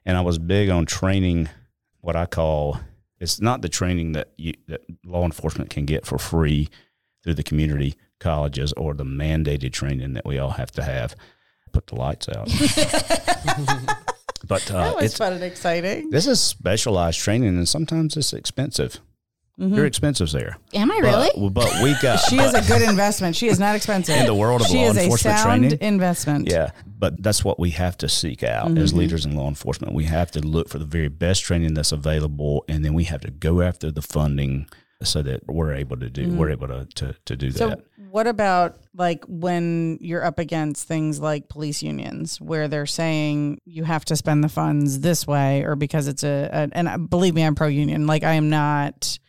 [0.06, 1.50] And I was big on training
[2.02, 2.80] what I call
[3.20, 6.70] it's not the training that you, that law enforcement can get for free
[7.24, 11.16] through the community colleges or the mandated training that we all have to have.
[11.72, 12.48] Put the lights out.
[14.48, 18.34] but uh, that was it's fun and exciting this is specialized training, and sometimes it's
[18.34, 19.00] expensive.
[19.60, 20.58] You're expensive there.
[20.76, 21.30] Am I really?
[21.36, 24.36] But, but we got she is a good investment she is not expensive In the
[24.36, 25.80] world of she law is a enforcement sound training?
[25.82, 29.96] investment Yeah, but that's what we have to seek out as leaders in law enforcement.
[29.96, 33.22] We have to look for the very best training that's available, and then we have
[33.22, 34.68] to go after the funding
[35.04, 36.38] so that we're able to do mm.
[36.38, 37.80] we're able to to, to do So, that.
[38.10, 43.84] what about like when you're up against things like police unions where they're saying you
[43.84, 47.34] have to spend the funds this way or because it's a, a and uh, believe
[47.34, 48.08] me, I'm pro union.
[48.08, 49.20] Like, I am not.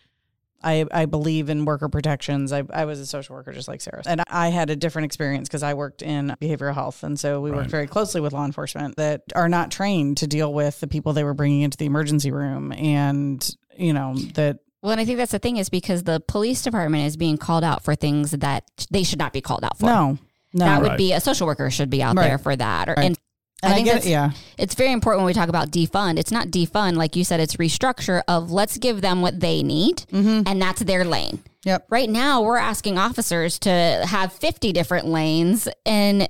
[0.60, 2.52] I, I believe in worker protections.
[2.52, 4.02] I, I was a social worker just like Sarah.
[4.04, 7.04] And I had a different experience because I worked in behavioral health.
[7.04, 10.52] And so we worked very closely with law enforcement that are not trained to deal
[10.52, 12.72] with the people they were bringing into the emergency room.
[12.72, 16.62] And, you know, that Well, and I think that's the thing is because the police
[16.62, 19.86] department is being called out for things that they should not be called out for.
[19.86, 20.18] no,
[20.54, 20.64] no.
[20.64, 20.98] that would Right.
[20.98, 22.28] be a social worker should be out Right.
[22.28, 22.88] there for that.
[22.88, 23.06] Or, Right.
[23.06, 23.18] And
[23.60, 24.10] and I I, think get that's it.
[24.10, 24.30] Yeah.
[24.56, 26.16] it's very important when we talk about defund.
[26.16, 29.96] It's not defund, like you said, it's restructure of let's give them what they need,
[30.12, 30.42] Mm-hmm.
[30.46, 31.42] and that's their lane.
[31.64, 31.86] Yep.
[31.90, 33.70] Right now, we're asking officers to
[34.08, 36.28] have 50 different lanes and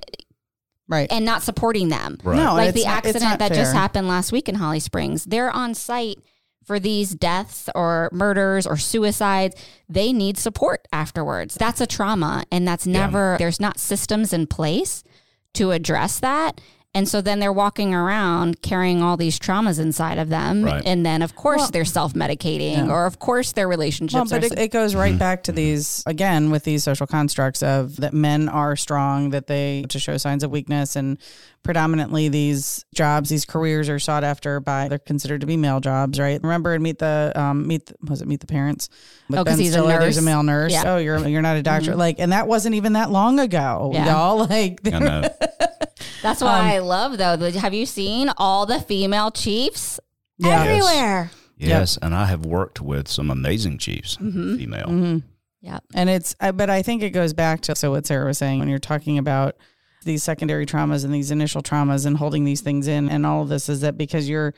[0.87, 1.07] Right.
[1.11, 2.17] and not supporting them.
[2.23, 2.35] Right.
[2.37, 4.79] No, like it's the not- it's accident not that just happened last week in Holly
[4.79, 5.23] Springs.
[5.25, 6.17] They're on site
[6.69, 9.55] for these deaths or murders or suicides.
[9.89, 11.55] They need support afterwards.
[11.55, 15.03] That's a trauma, and that's never, there's not systems in place
[15.55, 16.61] to address that.
[16.95, 20.63] And so then they're walking around carrying all these traumas inside of them.
[20.65, 20.81] Right.
[20.83, 24.47] And then, of course, they're self medicating, or of course, their Well, relationships but are.
[24.47, 25.19] it, it goes right Mm-hmm.
[25.19, 29.85] back to these again with these social constructs of that men are strong, that they
[29.89, 31.19] to show signs of weakness, and
[31.61, 36.19] predominantly these jobs, these careers are sought after by they're considered to be male jobs,
[36.19, 36.41] right?
[36.41, 38.89] Remember in Meet the um, Meet the, was it Meet the Parents?
[39.29, 40.71] With Oh, 'cause Ben he's a Stiller, There's a male nurse.
[40.71, 40.79] Yeah.
[40.79, 40.89] Mm-hmm.
[40.89, 44.07] Oh, you're you're not a doctor, like, and that wasn't even that long ago, Yeah.
[44.07, 44.37] y'all.
[44.49, 44.81] Like,
[46.23, 46.29] I know.
[46.29, 47.51] That's why I love, though.
[47.51, 49.99] Have you seen all the female chiefs
[50.37, 50.63] Yeah.
[50.63, 51.31] everywhere?
[51.57, 54.57] Yes, and I have worked with some amazing chiefs, Mm-hmm.
[54.57, 55.21] female.
[55.61, 58.59] Yeah, And it's, but I think it goes back to so what Sarah was saying
[58.59, 59.57] when you're talking about
[60.05, 63.49] these secondary traumas and these initial traumas and holding these things in and all of
[63.49, 64.53] this is that because you're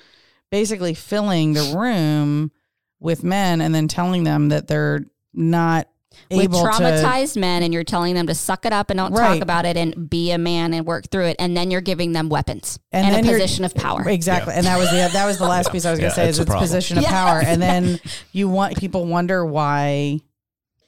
[0.52, 2.52] basically filling the room
[3.00, 5.04] with men and then telling them that they're
[5.34, 5.88] not
[6.30, 9.12] With able to traumatized men, and you're telling them to suck it up and don't
[9.14, 9.34] Right.
[9.36, 12.12] talk about it and be a man and work through it, and then you're giving
[12.14, 14.08] them weapons and, then a position of power.
[14.08, 14.54] Exactly.
[14.54, 16.30] And that was the that was the last piece I was going Yeah, to say
[16.30, 16.68] is a it's problem.
[16.68, 17.12] position of Yes.
[17.12, 17.42] power.
[17.46, 18.00] And then
[18.32, 20.20] you want people wonder why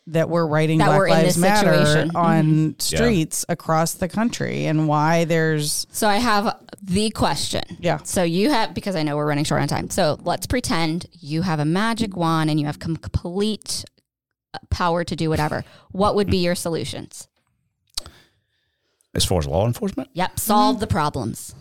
[0.07, 2.09] that we're writing That Black we're Lives Matter situation.
[2.09, 2.17] Mm-hmm.
[2.17, 7.63] on streets across the country and why there's So I have the question.
[7.79, 7.99] Yeah.
[8.03, 9.89] So you have because I know we're running short on time.
[9.89, 13.85] So let's pretend you have a magic wand and you have complete
[14.69, 15.63] power to do whatever.
[15.91, 17.27] What would be your solutions?
[19.15, 20.39] As far as law enforcement, Yep.
[20.39, 21.53] Solve the problems.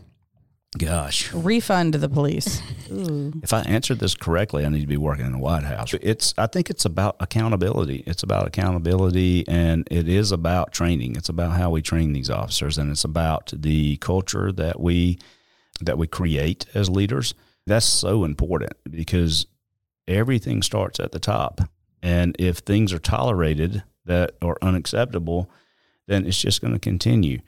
[0.79, 2.63] gosh, refund the police.
[2.91, 5.93] if I answered this correctly, I need to be working in the White House.
[6.01, 8.05] It's I think it's about accountability.
[8.07, 11.17] It's about accountability and it is about training.
[11.17, 15.19] It's about how we train these officers and it's about the culture that we
[15.83, 17.35] that we create as leaders.
[17.67, 19.47] That's so important because
[20.09, 21.61] everything starts at the top.
[22.03, 25.49] And if things are tolerated that are unacceptable,
[26.09, 27.39] then it's just going to continue.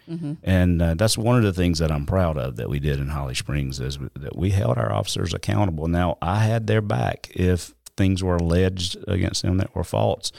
[0.45, 3.09] And uh, that's one of the things that I'm proud of that we did in
[3.09, 5.89] Holly Springs is that we held our officers accountable.
[5.89, 10.31] Now, I had their back if things were alleged against them that were false,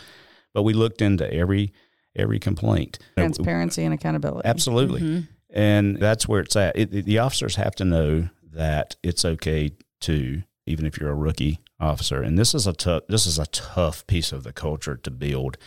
[0.54, 1.74] but we looked into every
[2.18, 2.98] every complaint.
[3.18, 4.48] Transparency and accountability.
[4.48, 5.28] Absolutely.
[5.50, 6.78] And that's where it's at.
[6.78, 11.60] It- the officers have to know that it's okay to, even if you're a rookie
[11.80, 15.12] officer, and this is a tough, this is a tough piece of the culture to
[15.12, 15.58] build,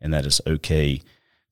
[0.00, 1.00] and that it's okay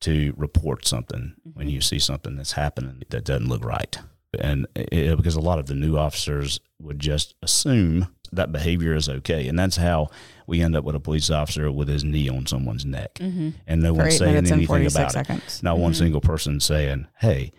[0.00, 1.74] to report something when mm-hmm.
[1.74, 3.98] you see something that's happening that doesn't look right.
[4.38, 9.08] And it, because a lot of the new officers would just assume that behavior is
[9.08, 9.48] okay.
[9.48, 10.11] And that's how
[10.46, 13.50] we end up with a police officer with his knee on someone's neck mm-hmm.
[13.66, 15.12] and no one's saying anything 46 about it.
[15.12, 15.62] seconds.
[15.62, 15.98] Not one mm-hmm.
[15.98, 17.52] single person saying, "Hey,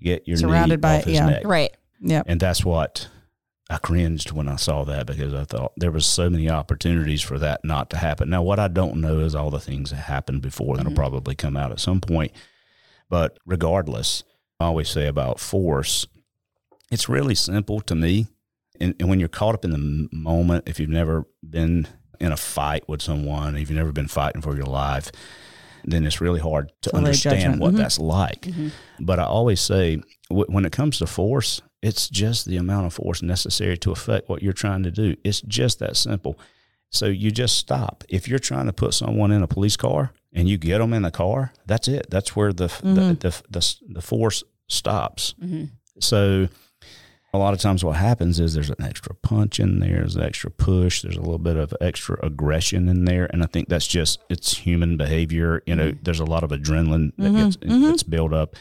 [0.00, 1.26] get your Surrounded knee by- off his yeah.
[1.26, 1.76] neck." Right.
[2.00, 2.26] Yep.
[2.28, 3.08] And that's what
[3.70, 7.38] I cringed when I saw that because I thought there was so many opportunities for
[7.38, 8.30] that not to happen.
[8.30, 10.96] Now, what I don't know is all the things that happened before that'll mm-hmm.
[10.96, 12.32] probably come out at some point.
[13.10, 14.24] But regardless,
[14.58, 16.06] I always say about force,
[16.90, 18.28] it's really simple to me.
[18.80, 21.86] And, and when you're caught up in the moment, if you've never been
[22.20, 25.10] in a fight with someone, if you've never been fighting for your life,
[25.84, 27.76] then it's really hard to Delay understand what Mhm.
[27.78, 28.48] that's like.
[29.00, 30.00] But I always say,
[30.30, 34.28] w- when it comes to force, it's just the amount of force necessary to affect
[34.28, 35.16] what you're trying to do.
[35.24, 36.38] It's just that simple.
[36.90, 38.02] So you just stop.
[38.08, 41.02] If you're trying to put someone in a police car and you get them in
[41.02, 42.06] the car, that's it.
[42.10, 45.34] That's where the the, the, the the force stops.
[46.00, 46.48] So
[47.34, 50.22] a lot of times what happens is there's an extra punch in there, there's an
[50.22, 53.86] extra push, there's a little bit of extra aggression in there, and I think that's
[53.86, 55.62] just it's human behavior.
[55.66, 58.56] You know, there's a lot of adrenaline that gets that's built up,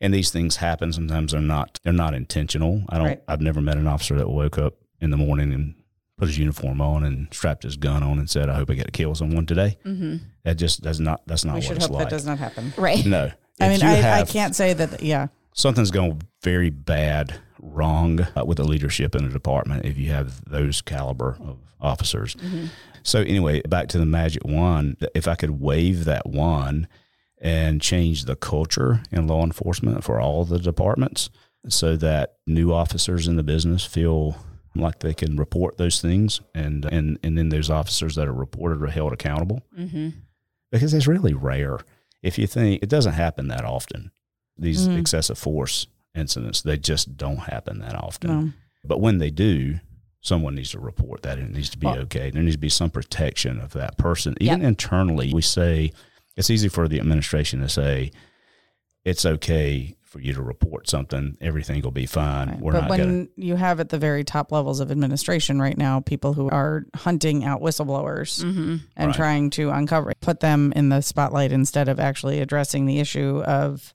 [0.00, 0.92] and these things happen.
[0.92, 2.84] Sometimes they're not they're not intentional.
[2.88, 3.06] I don't.
[3.06, 3.22] Right.
[3.26, 5.74] I've never met an officer that woke up in the morning and
[6.16, 8.86] put his uniform on and strapped his gun on and said, "I hope I get
[8.86, 10.16] to kill someone today." Mm-hmm.
[10.44, 11.22] That just does not.
[11.26, 12.04] That's not We what should it's hope like.
[12.04, 12.72] that does not happen.
[12.76, 13.04] Right.
[13.04, 13.32] no.
[13.60, 15.02] I mean, you I, I can't say that.
[15.02, 15.28] Yeah.
[15.54, 20.44] something's going very bad wrong uh, with the leadership in the department if you have
[20.44, 22.36] those caliber of officers.
[23.02, 25.06] So anyway, back to the magic wand.
[25.14, 26.88] If I could wave that wand
[27.38, 31.30] and change the culture in law enforcement for all the departments,
[31.68, 34.36] so that new officers in the business feel
[34.74, 38.82] like they can report those things, and and and then those officers that are reported
[38.82, 40.10] are held accountable, mm-hmm.
[40.72, 41.78] because it's really rare.
[42.22, 44.10] If you think it doesn't happen that often,
[44.56, 48.30] these excessive force incidents they just don't happen that often.
[48.30, 48.50] No.
[48.84, 49.80] But when they do,
[50.20, 52.30] someone needs to report that and it needs to be Well- okay.
[52.30, 54.34] There needs to be some protection of that person.
[54.40, 54.68] Even Yep.
[54.68, 55.92] internally, we say
[56.36, 58.10] it's easy for the administration to say
[59.04, 62.48] it's okay for you to report something, everything will be fine.
[62.48, 62.60] Right.
[62.60, 63.32] We're but not when going to.
[63.36, 67.44] you have at the very top levels of administration right now, people who are hunting
[67.44, 68.76] out whistleblowers mm-hmm.
[68.96, 69.14] and Right.
[69.16, 73.42] trying to uncover, it, put them in the spotlight instead of actually addressing the issue
[73.44, 73.92] of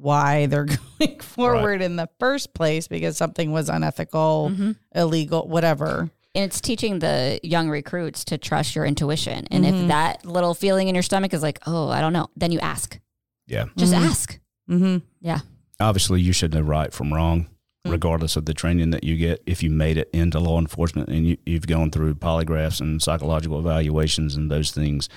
[0.00, 0.66] why they're
[0.98, 4.52] going forward in the first place because something was unethical,
[4.94, 6.10] illegal, whatever.
[6.34, 9.46] And it's teaching the young recruits to trust your intuition.
[9.50, 9.82] And Mm-hmm.
[9.82, 12.60] if that little feeling in your stomach is like, oh, I don't know, then you
[12.60, 12.98] ask.
[13.46, 13.64] Yeah.
[13.76, 14.38] Just ask.
[14.70, 14.98] Mm-hmm.
[15.20, 15.40] Yeah.
[15.80, 17.48] Obviously, you should know right from wrong,
[17.84, 19.42] regardless of the training that you get.
[19.46, 23.58] If you made it into law enforcement and you, you've gone through polygraphs and psychological
[23.58, 25.08] evaluations and those things,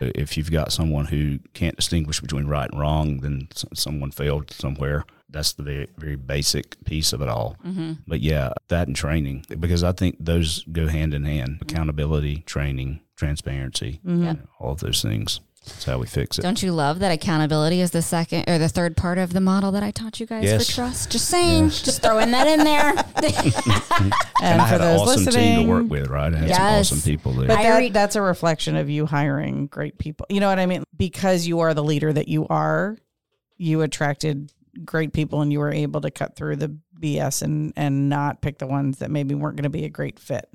[0.00, 5.04] If you've got someone who can't distinguish between right and wrong, then someone failed somewhere.
[5.30, 7.56] That's the very, very basic piece of it all.
[8.06, 13.00] But yeah, that and training, because I think those go hand in hand accountability, training,
[13.16, 14.18] transparency, Mm-hmm.
[14.18, 15.40] you know, all of those things.
[15.66, 16.42] That's how we fix it.
[16.42, 19.72] Don't you love that accountability is the second or the third part of the model
[19.72, 20.66] that I taught you guys Yes.
[20.68, 21.10] for trust?
[21.10, 22.92] Just saying, just throwing that in there.
[24.42, 26.34] And, and I for had an those awesome listening, team to work with, right?
[26.34, 26.88] I had Yes.
[26.88, 27.46] some awesome people there.
[27.48, 30.26] But that, that's a reflection of you hiring great people.
[30.28, 30.82] You know what I mean?
[30.96, 32.98] Because you are the leader that you are,
[33.56, 34.52] you attracted
[34.84, 38.58] great people and you were able to cut through the BS and and not pick
[38.58, 40.46] the ones that maybe weren't going to be a great fit.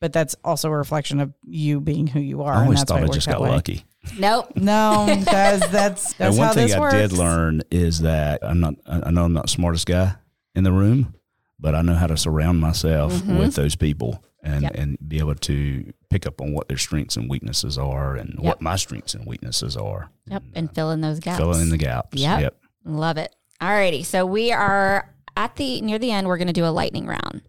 [0.00, 2.52] But that's also a reflection of you being who you are.
[2.52, 3.50] I always and that's thought it I just that got way.
[3.50, 3.84] lucky.
[4.18, 4.52] Nope.
[4.56, 6.94] No, that's that's And that's one how thing this I works.
[6.94, 8.74] did learn is that I'm not.
[8.86, 10.14] I know I'm not the smartest guy
[10.54, 11.14] in the room,
[11.58, 13.38] but I know how to surround myself Mm-hmm.
[13.38, 14.72] with those people and Yep.
[14.74, 18.42] and be able to pick up on what their strengths and weaknesses are, and Yep.
[18.44, 20.10] what my strengths and weaknesses are.
[20.26, 20.42] Yep.
[20.54, 21.38] And fill in those gaps.
[21.38, 22.18] Fill in the gaps.
[22.20, 22.40] Yep.
[22.40, 22.56] Yep.
[22.84, 23.34] Love it.
[23.60, 24.04] Alrighty.
[24.04, 26.26] So we are at the near the end.
[26.26, 27.42] We're going to do a lightning round.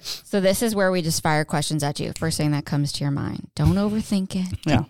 [0.00, 2.12] So this is where we just fire questions at you.
[2.16, 3.48] First thing that comes to your mind.
[3.56, 4.58] Don't overthink it.
[4.64, 4.84] Yeah.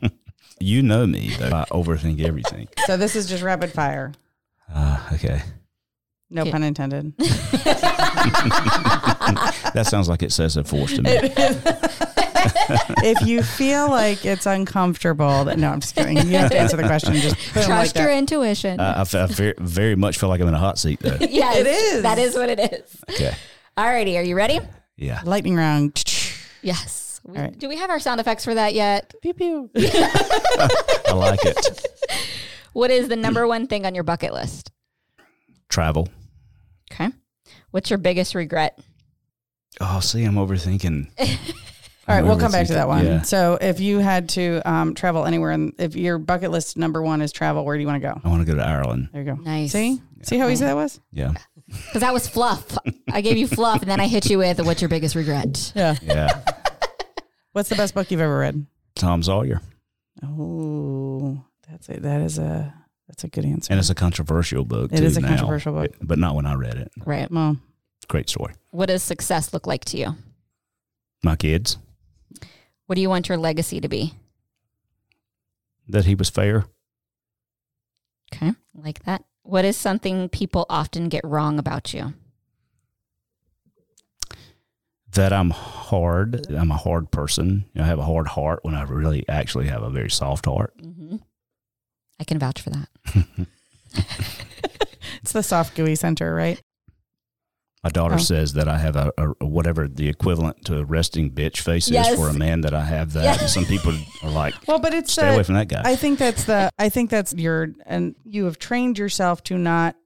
[0.60, 1.30] You know me.
[1.38, 1.48] Though.
[1.48, 2.68] I overthink everything.
[2.86, 4.12] So this is just rapid fire.
[4.72, 5.42] Uh, okay.
[6.30, 6.50] No Okay.
[6.52, 7.12] pun intended.
[9.74, 11.10] That sounds like it says it forced to me.
[13.04, 16.16] if you feel like it's uncomfortable, that, no, I'm just kidding.
[16.16, 17.14] You have to answer the question.
[17.14, 18.18] Just put 'em like Trust your that.
[18.18, 18.80] intuition.
[18.80, 21.16] I, I, fe- I very, very much feel like I'm in a hot seat though.
[21.20, 22.02] yes, it is.
[22.02, 22.96] That is what it is.
[23.10, 23.34] Okay.
[23.76, 24.16] Alrighty.
[24.18, 24.60] Are you ready?
[24.96, 25.20] Yeah.
[25.24, 26.02] Lightning round.
[26.62, 26.97] Yes.
[27.28, 27.58] We- All right.
[27.58, 29.14] Do we have our sound effects for that yet?
[29.22, 29.70] Pew pew.
[29.76, 31.86] I like it.
[32.72, 34.70] What is the number one thing on your bucket list?
[35.68, 36.08] Travel.
[36.90, 37.10] Okay.
[37.70, 38.78] What's your biggest regret?
[39.80, 41.10] Oh, see, I'm overthinking.
[42.08, 43.04] All right, we'll come back to that one.
[43.04, 43.20] Yeah.
[43.20, 47.20] So, if you had to um, travel anywhere, and if your bucket list number one
[47.20, 48.18] is travel, where do you want to go?
[48.24, 49.10] I want to go to Ireland.
[49.12, 49.42] There you go.
[49.42, 49.72] Nice.
[49.72, 50.98] See, see how easy that was.
[51.12, 51.32] Yeah.
[51.68, 52.78] Because that was fluff.
[53.12, 55.70] I gave you fluff, and then I hit you with what's your biggest regret?
[55.76, 55.96] Yeah.
[56.02, 56.40] Yeah.
[57.58, 58.66] What's the best book you've ever read?
[58.94, 59.60] Tom Sawyer.
[60.22, 62.72] Oh, that's a, that is a
[63.08, 63.72] that's a good answer.
[63.72, 64.92] And it's a controversial book.
[64.92, 65.90] It too is a now, controversial book.
[66.00, 66.92] but not when I read it.
[67.04, 67.28] Right.
[67.28, 67.56] well,
[68.06, 68.54] Great story.
[68.70, 70.14] What does success look like to you?
[71.24, 71.78] My kids,
[72.86, 74.14] What do you want your legacy to be?
[75.88, 76.66] that he was fair.
[78.32, 78.52] Okay.
[78.72, 79.24] Like that.
[79.42, 82.14] What is something people often get wrong about you?
[85.18, 86.46] That I'm hard.
[86.48, 87.64] I'm a hard person.
[87.74, 90.46] You know, I have a hard heart when I really actually have a very soft
[90.46, 90.72] heart.
[90.80, 91.16] Mm-hmm.
[92.20, 92.88] I can vouch for that.
[95.22, 96.60] it's the soft gooey center, right?
[97.82, 98.18] My daughter Oh.
[98.18, 102.10] says that I have a, a whatever the equivalent to a resting bitch face Yes.
[102.12, 103.24] is for a man that I have that.
[103.24, 103.40] Yes.
[103.40, 105.82] And some people are like, Well, but it's stay the- away from that guy.
[105.84, 109.96] I think that's the I think that's your and you have trained yourself to not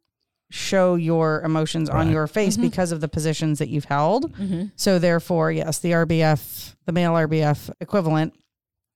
[0.52, 2.62] show your emotions on your face Mhm.
[2.62, 4.32] because of the positions that you've held.
[4.36, 4.64] Mm-hmm.
[4.76, 8.34] So therefore, yes, the RBF, the male RBF equivalent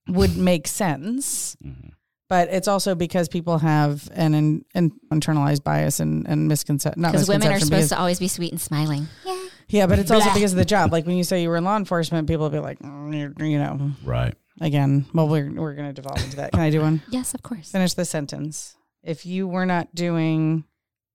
[0.07, 1.57] would make sense.
[1.65, 1.91] Mhm.
[2.29, 7.01] But it's also because people have an, an, an internalized bias and, and misconception.
[7.01, 9.07] Not Because women are supposed because- to always be sweet and smiling.
[9.25, 9.43] Yeah.
[9.69, 10.91] Yeah, but it's also because of the job.
[10.93, 13.49] Like when you say you were in law enforcement, people will be like, "Mm, you're-
[13.51, 14.33] you know, Right.
[14.61, 16.51] again, well, we're, we're going to devolve into that.
[16.53, 17.01] Can I do one?
[17.09, 17.71] Yes, of course.
[17.71, 18.75] Finish the sentence.
[19.03, 20.63] If you were not doing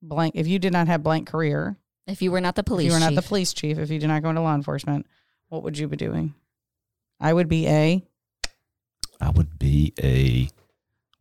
[0.02, 1.76] blank, if you did not have blank career,
[2.06, 3.28] If you were not the if police, you were not the chief.
[3.28, 5.06] police chief, if you did not go into law enforcement,
[5.48, 6.34] what would you be doing?
[7.20, 8.02] I would be a,
[9.20, 10.48] I would be a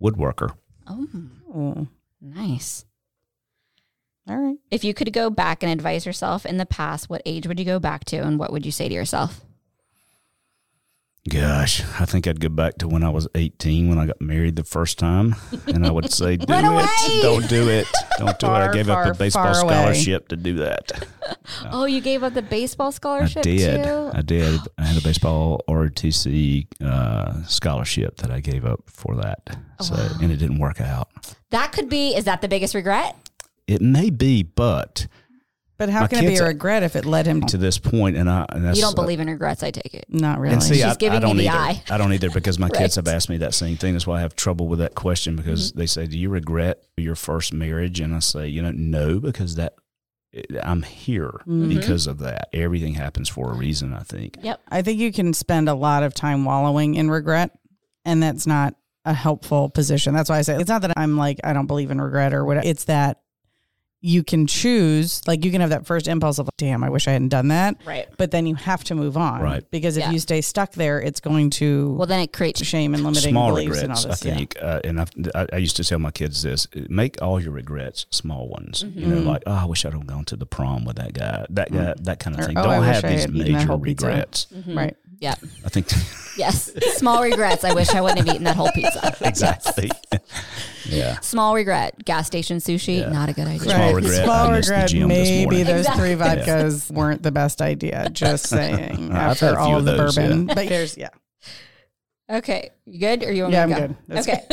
[0.04, 0.56] woodworker.
[0.88, 1.08] Oh,
[1.54, 1.88] oh,
[2.20, 2.86] nice.
[4.28, 4.58] all right.
[4.72, 7.66] If you could go back and advise yourself in the past, what age would you
[7.66, 9.42] go back to, and what would you say to yourself?
[11.30, 14.56] Gosh, I think I'd go back to when I was 18 when I got married
[14.56, 15.36] the first time.
[15.68, 16.64] And I would say, do it.
[16.66, 17.22] away!
[17.22, 17.88] Don't do it.
[18.18, 18.50] Don't do it.
[18.50, 19.76] I gave up a baseball far away.
[19.76, 21.08] scholarship to do that.
[21.72, 23.40] Oh, you gave up the baseball scholarship?
[23.40, 23.84] I did.
[23.84, 24.12] too.
[24.14, 24.60] I did.
[24.78, 29.58] I had a baseball ROTC uh, scholarship that I gave up for that.
[29.80, 30.10] So, wow.
[30.22, 31.10] and it didn't work out.
[31.52, 32.16] That could be.
[32.16, 33.16] Is that the biggest regret?
[33.68, 35.08] It may be, but
[35.82, 37.58] But how My can it be kids a regret if it led him to to
[37.58, 40.06] this point, and I and that's, You don't believe in regrets, I take it.
[40.10, 40.54] not really?
[40.54, 41.80] And see, She's I, giving I don't me the either.
[41.80, 41.84] eye.
[41.90, 43.08] I don't either because my kids Right.
[43.08, 43.94] have asked me that same thing.
[43.94, 45.80] That's why I have trouble with that question because Mm-hmm.
[45.80, 49.56] they say, "Do you regret your first marriage?" And I say, "You know, no, because
[49.56, 49.74] that
[50.64, 51.68] I'm here Mhm.
[51.68, 52.48] because of that.
[52.54, 53.92] Everything happens for a reason.
[53.94, 54.38] I think.
[54.44, 54.62] Yep.
[54.70, 57.52] I think you can spend a lot of time wallowing in regret,
[58.06, 60.14] and that's not a helpful position.
[60.14, 62.46] That's why I say it's not that I'm like I don't believe in regret or
[62.46, 62.68] whatever.
[62.68, 63.20] It's that
[64.04, 67.12] you can choose, like you can have that first impulse of, damn, I wish I
[67.12, 67.76] hadn't done that.
[67.86, 68.08] Right.
[68.18, 69.42] But then you have to move on.
[69.42, 69.64] Right.
[69.70, 70.12] Because if Yeah.
[70.12, 73.50] you stay stuck there, it's going to Well, then it creates shame and limiting small
[73.50, 74.32] beliefs and all regrets, this.
[74.32, 74.56] I think.
[74.60, 78.08] Uh, and I've, I, I used to tell my kids this: make all your regrets
[78.10, 78.84] small ones.
[78.96, 79.28] You know, mm-hmm.
[79.28, 81.84] like oh, I wish I'd have gone to the prom with that guy, that mm-hmm.
[81.84, 82.58] guy, that kind of Or, thing.
[82.58, 84.48] "Oh, Don't wish have these had eaten that major whole pizza." regrets.
[84.54, 84.78] Mm-hmm.
[84.78, 84.98] Right.
[85.22, 85.36] Yeah.
[85.66, 85.88] I think
[86.38, 86.72] Yes.
[86.96, 87.64] Small regrets.
[87.66, 89.16] I wish I wouldn't have eaten that whole pizza.
[89.22, 89.90] exactly.
[90.86, 91.20] yeah.
[91.20, 92.04] Small regret.
[92.06, 93.00] Gas station sushi.
[93.02, 93.10] Yeah.
[93.10, 93.60] Not a good idea.
[93.74, 94.94] Small regret, Small I the regret.
[94.94, 96.16] Maybe those Exactly.
[96.16, 98.10] three vodkas weren't the best idea.
[98.12, 99.12] Just saying.
[99.12, 101.10] After all of of the those, bourbon, but there's yeah,
[102.30, 102.70] Okay.
[102.86, 103.24] You good?
[103.24, 103.98] Or you want yeah, me I'm to good.
[104.08, 104.46] That's Okay.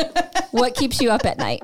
[0.50, 1.62] what keeps you up at night?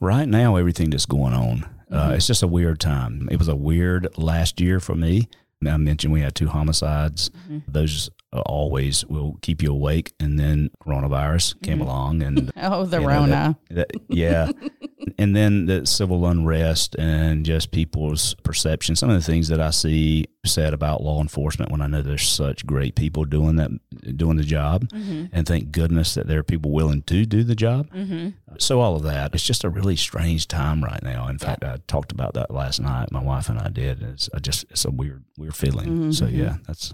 [0.00, 2.12] Right now, everything that's going on, uh, Mm-hmm.
[2.14, 3.28] it's just a weird time.
[3.30, 5.28] It was a weird last year for me.
[5.66, 7.30] I mentioned we had two homicides.
[7.30, 7.58] Mm-hmm.
[7.68, 10.12] Those Uh, always will keep you awake.
[10.18, 11.88] And then coronavirus came mm-hmm.
[11.88, 13.58] along, and Oh, the you know, Rona.
[13.70, 14.50] that- that- yeah.
[15.18, 18.96] and then the civil unrest and just people's perception.
[18.96, 22.28] Some of the things that I see said about law enforcement when I know there's
[22.28, 23.70] such great people doing that,
[24.16, 25.26] doing the job, mm-hmm.
[25.32, 27.90] and thank goodness that there are people willing to do the job.
[27.90, 28.30] Mm-hmm.
[28.58, 31.28] So all of that, it's just a really strange time right now.
[31.28, 33.10] In fact, I talked about that last night.
[33.12, 34.02] My wife and I did.
[34.02, 36.12] It's I just it's a weird weird feeling.
[36.12, 36.92] So yeah, that's.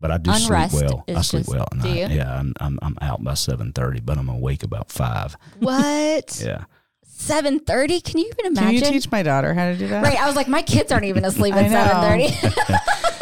[0.00, 0.08] Yep.
[0.08, 1.04] But I do Unrest sleep well.
[1.08, 2.10] I sleep just- well at do night.
[2.10, 2.16] you?
[2.16, 5.36] Yeah, I'm, I'm I'm out by seven thirty, but I'm awake about five.
[5.58, 6.40] What?
[6.44, 6.64] Yeah.
[7.04, 8.00] Seven thirty?
[8.00, 8.80] Can you even imagine?
[8.80, 10.02] Can you teach my daughter how to do that?
[10.02, 10.18] right.
[10.18, 11.70] I was like, my kids aren't even asleep at know.
[11.70, 12.74] seven thirty.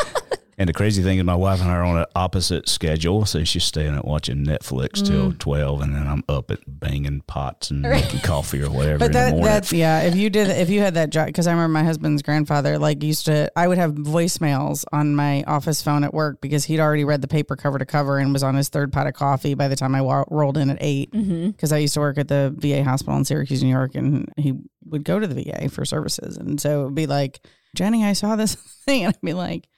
[0.59, 3.25] And the crazy thing is, my wife and I are on an opposite schedule.
[3.27, 5.39] So she's staying at watching Netflix till Mm.
[5.39, 9.13] 12, and then I'm up at banging pots and making coffee or whatever But in
[9.13, 10.01] the that that's yeah.
[10.01, 13.03] If you did, if you had that job, because I remember my husband's grandfather like
[13.05, 13.51] used to.
[13.57, 17.29] I would have voicemails on my office phone at work because he'd already read the
[17.29, 19.95] paper cover to cover and was on his third pot of coffee by the time
[19.95, 21.13] I wa- rolled in at eight.
[21.13, 24.55] Because I used to work at the VA hospital in Syracuse, New York, and he
[24.87, 27.41] would go to the VA for services, and so it would be like,
[27.77, 28.55] Jenny, I saw this
[28.87, 29.69] thing, and I'd be like.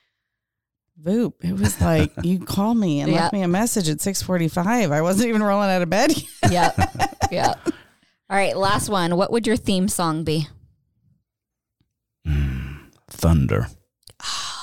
[1.02, 1.34] Voop.
[1.42, 4.90] It was like you called me and left me a message at six forty five.
[4.92, 6.12] I wasn't even rolling out of bed.
[6.50, 6.74] yet.
[6.76, 6.96] yep.
[7.30, 7.60] Yep.
[8.28, 8.56] All right.
[8.56, 9.16] Last one.
[9.16, 10.48] What would your theme song be?
[12.26, 12.86] Hmm.
[13.08, 13.68] Thunder.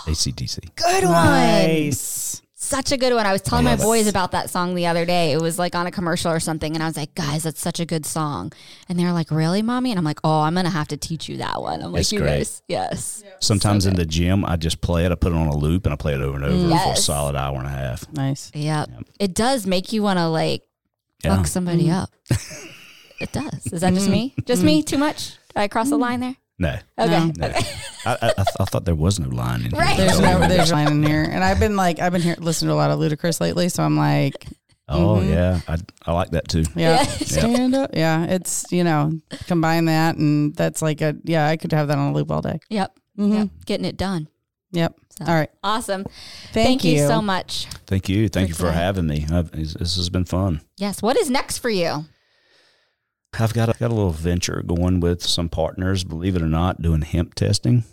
[0.06, 0.76] ACDC.
[0.76, 1.12] Good one.
[1.14, 2.42] nice.
[2.68, 3.26] Such a good one.
[3.26, 3.84] I was telling I my love it.
[3.84, 5.32] boys about that song the other day.
[5.32, 6.74] It was like on a commercial or something.
[6.74, 8.52] And I was like, guys, that's such a good song.
[8.90, 9.92] And they're like, really, mommy?
[9.92, 11.82] And I'm like, oh, I'm going to have to teach you that one.
[11.82, 12.40] I'm like, It's you great.
[12.40, 13.24] guys, yes.
[13.40, 15.14] Sometimes in the gym, I just play it.
[15.14, 16.98] I put it on a loop and I play it over and over for a
[16.98, 18.12] solid hour and a half.
[18.12, 18.52] Nice.
[18.54, 18.90] Yep.
[19.18, 20.64] It does make you want to like
[21.24, 21.38] Yeah.
[21.38, 21.94] fuck somebody mm-hmm.
[21.94, 22.10] up.
[23.22, 23.68] it does.
[23.68, 24.12] Is that just mm-hmm.
[24.12, 24.36] me?
[24.46, 24.80] Just me?
[24.82, 24.88] Mm-hmm.
[24.88, 25.38] Too much?
[25.54, 26.36] Did I cross the line there?
[26.60, 26.76] No.
[26.98, 27.32] Okay.
[27.38, 27.48] no.
[27.48, 27.64] I,
[28.06, 29.80] I, I, I thought there was no line in here.
[29.80, 29.98] Right.
[29.98, 32.74] There's no there's line in here, and I've been like I've been here listening to
[32.74, 34.46] a lot of Ludacris lately, so I'm like,
[34.90, 35.60] Oh, yeah.
[35.68, 36.64] I, I like that too.
[36.76, 37.04] yeah, Yeah.
[37.04, 38.24] stand up, yeah.
[38.26, 39.12] It's you know
[39.48, 41.48] combine that, and that's like a yeah.
[41.48, 42.60] I could have that on a loop all day.
[42.70, 42.98] Yep.
[43.20, 43.34] Mhm.
[43.38, 43.50] Yep.
[43.66, 44.28] Getting it done.
[44.72, 44.96] Yep.
[45.20, 45.26] So.
[45.26, 45.50] All right.
[45.64, 46.06] Awesome.
[46.54, 47.00] Thank, you.
[47.08, 47.66] so much.
[47.88, 48.30] Thank you.
[48.30, 48.74] Thank For you for today.
[48.78, 49.26] having me.
[49.32, 50.62] I've, this this has been fun.
[50.78, 51.02] Yes.
[51.02, 52.06] What is next for you?
[53.40, 56.82] I've got a, got a little venture going with some partners, believe it or not,
[56.82, 57.84] doing hemp testing.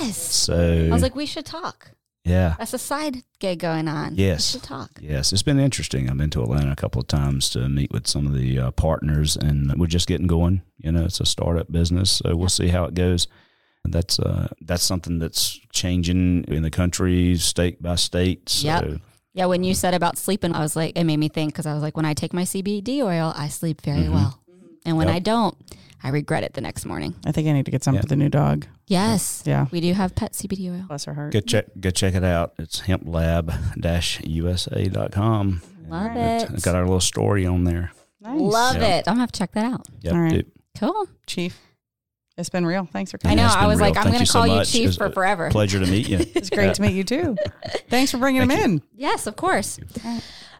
[0.00, 0.16] Yes.
[0.18, 1.92] So, I was like, we should talk.
[2.24, 2.54] yeah.
[2.58, 4.14] That's a side gig going on.
[4.14, 4.54] Yes.
[4.54, 4.90] We should talk.
[5.00, 6.08] Yes, it's been interesting.
[6.10, 8.70] I've been to Atlanta a couple of times to meet with some of the uh,
[8.72, 10.62] partners, and we're just getting going.
[10.78, 13.26] You know, it's a startup business, so we'll see how it goes.
[13.84, 18.48] And that's uh, that's something that's changing in the country, state by state.
[18.50, 19.00] So Yep.
[19.32, 21.74] Yeah, when you said about sleeping, I was like, it made me think because I
[21.74, 24.14] was like, when I take my CBD oil, I sleep very mm-hmm.
[24.14, 24.40] well.
[24.50, 24.66] Mm-hmm.
[24.86, 25.16] And when Yep.
[25.16, 25.56] I don't,
[26.02, 27.14] I regret it the next morning.
[27.26, 28.00] I think I need to get some Yeah.
[28.00, 28.66] for the new dog.
[28.88, 29.42] Yes.
[29.46, 29.66] Yeah.
[29.70, 30.84] We do have pet CBD oil.
[30.88, 31.32] Bless her heart.
[31.32, 32.54] go check go check it out.
[32.58, 35.62] It's hemplab-usa.com.
[35.88, 36.62] Love It's it.
[36.62, 37.92] got our little story on there.
[38.20, 38.40] Nice.
[38.40, 38.98] Love Yeah.
[38.98, 39.04] it.
[39.06, 39.86] I'm going to have to check that out.
[40.02, 40.32] Yep, All right.
[40.32, 40.50] dude.
[40.78, 41.06] Cool.
[41.26, 41.58] Chief.
[42.40, 42.88] It's been real.
[42.90, 43.38] Thanks for coming.
[43.38, 43.52] I know.
[43.54, 43.90] I was real.
[43.90, 44.64] like, I'm going you to so call you.
[44.64, 45.50] Chief for forever.
[45.50, 46.18] Pleasure to meet you.
[46.40, 47.36] It's great to meet you too.
[47.88, 48.82] Thanks for bringing Thank him in.
[48.96, 49.78] Yes, of course.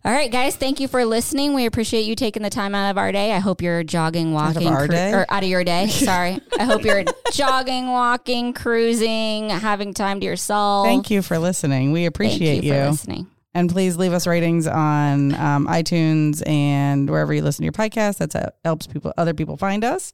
[0.03, 0.57] All right, guys.
[0.57, 1.55] Thank you for listening.
[1.55, 3.33] We appreciate you taking the time out of our day.
[3.33, 5.13] I hope you're jogging, walking, our day?
[5.13, 5.87] or out of your day.
[5.89, 6.41] Sorry.
[6.59, 10.87] I hope you're jogging, walking, cruising, having time to yourself.
[10.87, 11.93] Thank you for listening.
[11.93, 12.81] We Thank appreciate you, you.
[12.81, 13.27] for listening.
[13.53, 18.19] And please leave us ratings on um, iTunes and wherever you listen to your podcast.
[18.19, 20.13] That's uh, helps people, other people find us.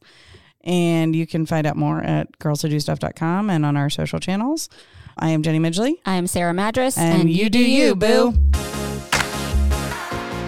[0.67, 4.69] And you can find out more at girlswhodostuff.com and on our social channels.
[5.17, 5.93] I am Jenny Midgley.
[6.05, 8.33] I am Sarah Madras, And, you do you, boo.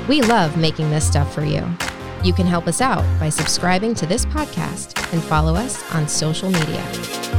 [0.08, 1.66] We love making this stuff for you.
[2.24, 6.50] You can help us out by subscribing to this podcast and follow us on social
[6.52, 7.39] media.